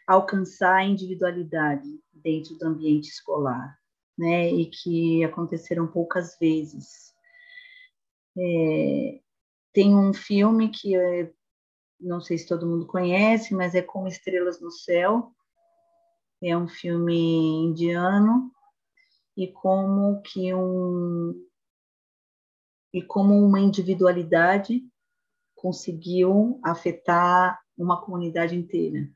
[0.06, 3.78] alcançar a individualidade dentro do ambiente escolar,
[4.18, 4.52] né?
[4.52, 7.14] E que aconteceram poucas vezes.
[8.38, 9.20] É,
[9.72, 11.32] tem um filme que é,
[11.98, 15.32] não sei se todo mundo conhece, mas é Como Estrelas no Céu.
[16.42, 18.54] É um filme indiano
[19.36, 21.46] e como que um
[22.92, 24.82] e como uma individualidade
[25.54, 29.10] conseguiu afetar uma comunidade inteira.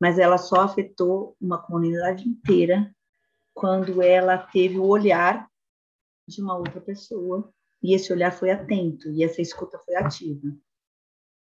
[0.00, 2.92] Mas ela só afetou uma comunidade inteira
[3.54, 5.48] quando ela teve o olhar
[6.26, 10.48] de uma outra pessoa e esse olhar foi atento e essa escuta foi ativa.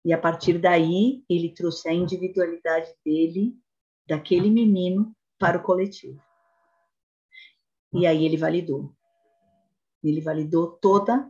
[0.05, 3.57] E a partir daí ele trouxe a individualidade dele,
[4.07, 6.21] daquele menino, para o coletivo.
[7.93, 8.93] E aí ele validou.
[10.03, 11.29] Ele validou toda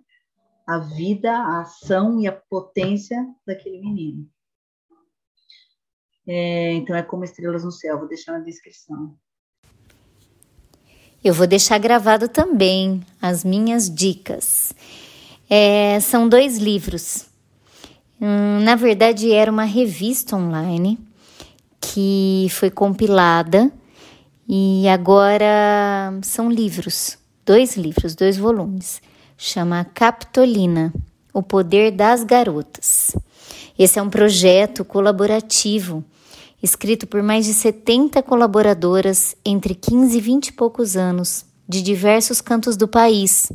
[0.66, 4.28] a vida, a ação e a potência daquele menino.
[6.26, 9.16] É, então é como estrelas no céu, vou deixar na descrição.
[11.22, 14.74] Eu vou deixar gravado também as minhas dicas.
[15.48, 17.26] É, são dois livros.
[18.20, 20.98] Hum, na verdade, era uma revista online
[21.80, 23.72] que foi compilada
[24.54, 29.00] e agora são livros, dois livros, dois volumes.
[29.38, 30.92] Chama Capitolina,
[31.32, 33.16] O Poder das Garotas.
[33.78, 36.04] Esse é um projeto colaborativo
[36.62, 42.42] escrito por mais de 70 colaboradoras entre 15 e 20 e poucos anos, de diversos
[42.42, 43.50] cantos do país.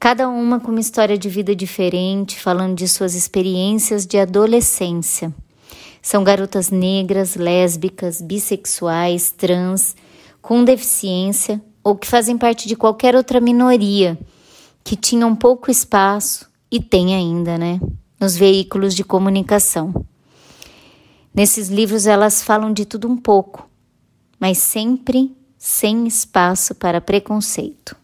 [0.00, 5.34] Cada uma com uma história de vida diferente, falando de suas experiências de adolescência.
[6.02, 9.94] São garotas negras, lésbicas, bissexuais, trans,
[10.42, 14.18] com deficiência ou que fazem parte de qualquer outra minoria
[14.82, 17.80] que tinham pouco espaço e tem ainda, né,
[18.18, 20.04] nos veículos de comunicação.
[21.32, 23.70] Nesses livros elas falam de tudo um pouco,
[24.40, 27.96] mas sempre sem espaço para preconceito.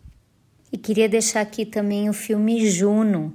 [0.71, 3.35] E queria deixar aqui também o filme Juno,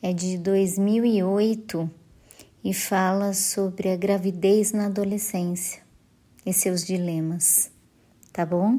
[0.00, 1.99] é de 2008
[2.62, 5.82] e fala sobre a gravidez na adolescência
[6.44, 7.72] e seus dilemas,
[8.32, 8.78] tá bom?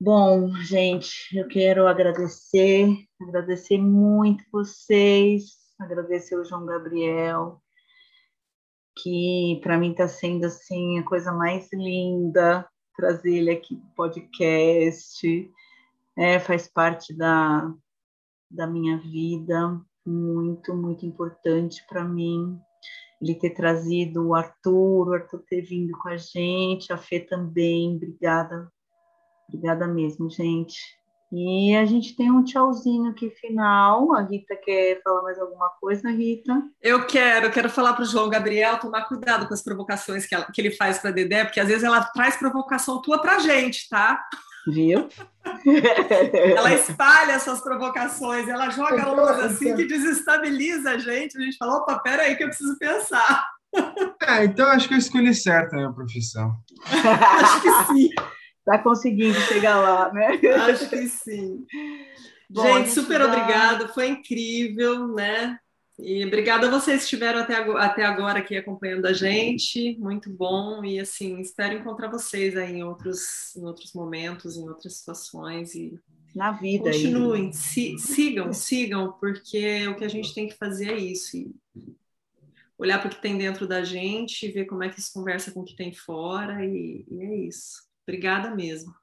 [0.00, 2.88] Bom, gente, eu quero agradecer,
[3.20, 7.60] agradecer muito vocês, agradecer o João Gabriel,
[9.02, 12.66] que para mim está sendo assim a coisa mais linda
[13.00, 15.52] trazer ele aqui para o podcast,
[16.16, 17.72] é, faz parte da,
[18.50, 19.80] da minha vida,
[20.10, 22.58] muito, muito importante para mim.
[23.20, 27.96] Ele ter trazido o Arthur, o Arthur ter vindo com a gente, a Fê também,
[27.96, 28.70] obrigada,
[29.48, 30.78] obrigada mesmo, gente.
[31.32, 34.14] E a gente tem um tchauzinho aqui final.
[34.14, 36.60] A Rita quer falar mais alguma coisa, Rita?
[36.82, 40.34] Eu quero, eu quero falar para o João Gabriel tomar cuidado com as provocações que,
[40.34, 43.38] ela, que ele faz para Dedé, porque às vezes ela traz provocação tua para a
[43.38, 44.20] gente, tá?
[44.66, 45.08] Viu?
[46.56, 51.36] ela espalha essas provocações, ela joga umas assim que desestabiliza a gente.
[51.36, 53.44] A gente fala, opa, pera aí que eu preciso pensar.
[54.22, 56.56] É, então acho que eu escolhi certo a minha profissão.
[56.84, 58.08] acho que sim.
[58.64, 60.38] Tá conseguindo chegar lá, né?
[60.68, 61.64] Acho que sim.
[62.50, 63.26] Bom, gente, super dá...
[63.26, 65.56] obrigado, foi incrível, né?
[66.02, 70.84] E obrigada a vocês que estiveram até, até agora aqui acompanhando a gente, muito bom.
[70.84, 75.74] E assim, espero encontrar vocês aí em outros, em outros momentos, em outras situações.
[75.74, 75.98] E
[76.34, 76.84] na vida.
[76.84, 81.36] Continuem, si, sigam, sigam, porque o que a gente tem que fazer é isso.
[81.36, 81.54] E
[82.78, 85.60] olhar para o que tem dentro da gente, ver como é que isso conversa com
[85.60, 87.82] o que tem fora, e, e é isso.
[88.06, 88.94] Obrigada mesmo.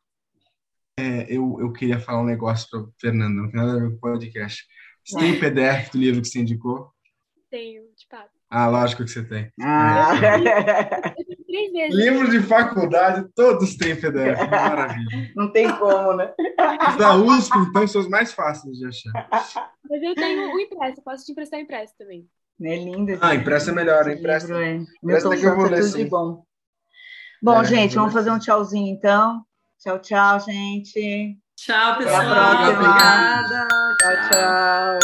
[0.99, 3.95] É, eu, eu queria falar um negócio para Fernanda, não tem nada a ver com
[3.97, 4.65] o podcast.
[5.07, 6.91] Você tem PDF do livro que você indicou?
[7.49, 8.29] Tenho, de fato.
[8.49, 9.49] Ah, lógico que você tem.
[9.61, 10.11] Ah.
[11.79, 11.87] É.
[11.89, 14.37] Livros de faculdade, todos têm PDF.
[14.51, 15.31] Maravilha.
[15.33, 16.33] Não tem como, né?
[16.89, 19.11] Os da USP, então, são os mais fáceis de achar.
[19.89, 22.27] Mas eu tenho o impresso, posso te emprestar impresso também.
[22.61, 24.47] É lindo esse Ah, impresso é melhor, impresso.
[24.47, 24.75] Livro, é.
[25.03, 26.43] Impresso que eu vou ler, tudo de bom.
[27.41, 29.41] Bom, é, gente, vamos fazer um tchauzinho então.
[29.79, 31.37] Tchau, tchau, gente.
[31.57, 32.69] Tchau, pessoal.
[32.69, 33.67] Obrigada.
[33.99, 34.99] Tchau, tchau.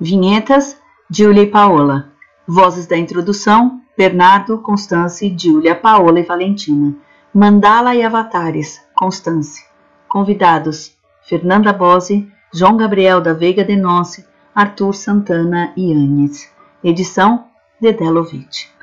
[0.00, 2.12] Vinhetas, Júlia e Paola.
[2.46, 6.94] Vozes da introdução, Bernardo, Constance, Júlia, Paola e Valentina.
[7.34, 9.66] Mandala e Avatares, Constance.
[10.06, 14.24] Convidados, Fernanda Bose, João Gabriel da Veiga de Noce,
[14.54, 16.48] Arthur Santana e Anes.
[16.84, 17.46] Edição,
[17.80, 18.77] Dedelovitch.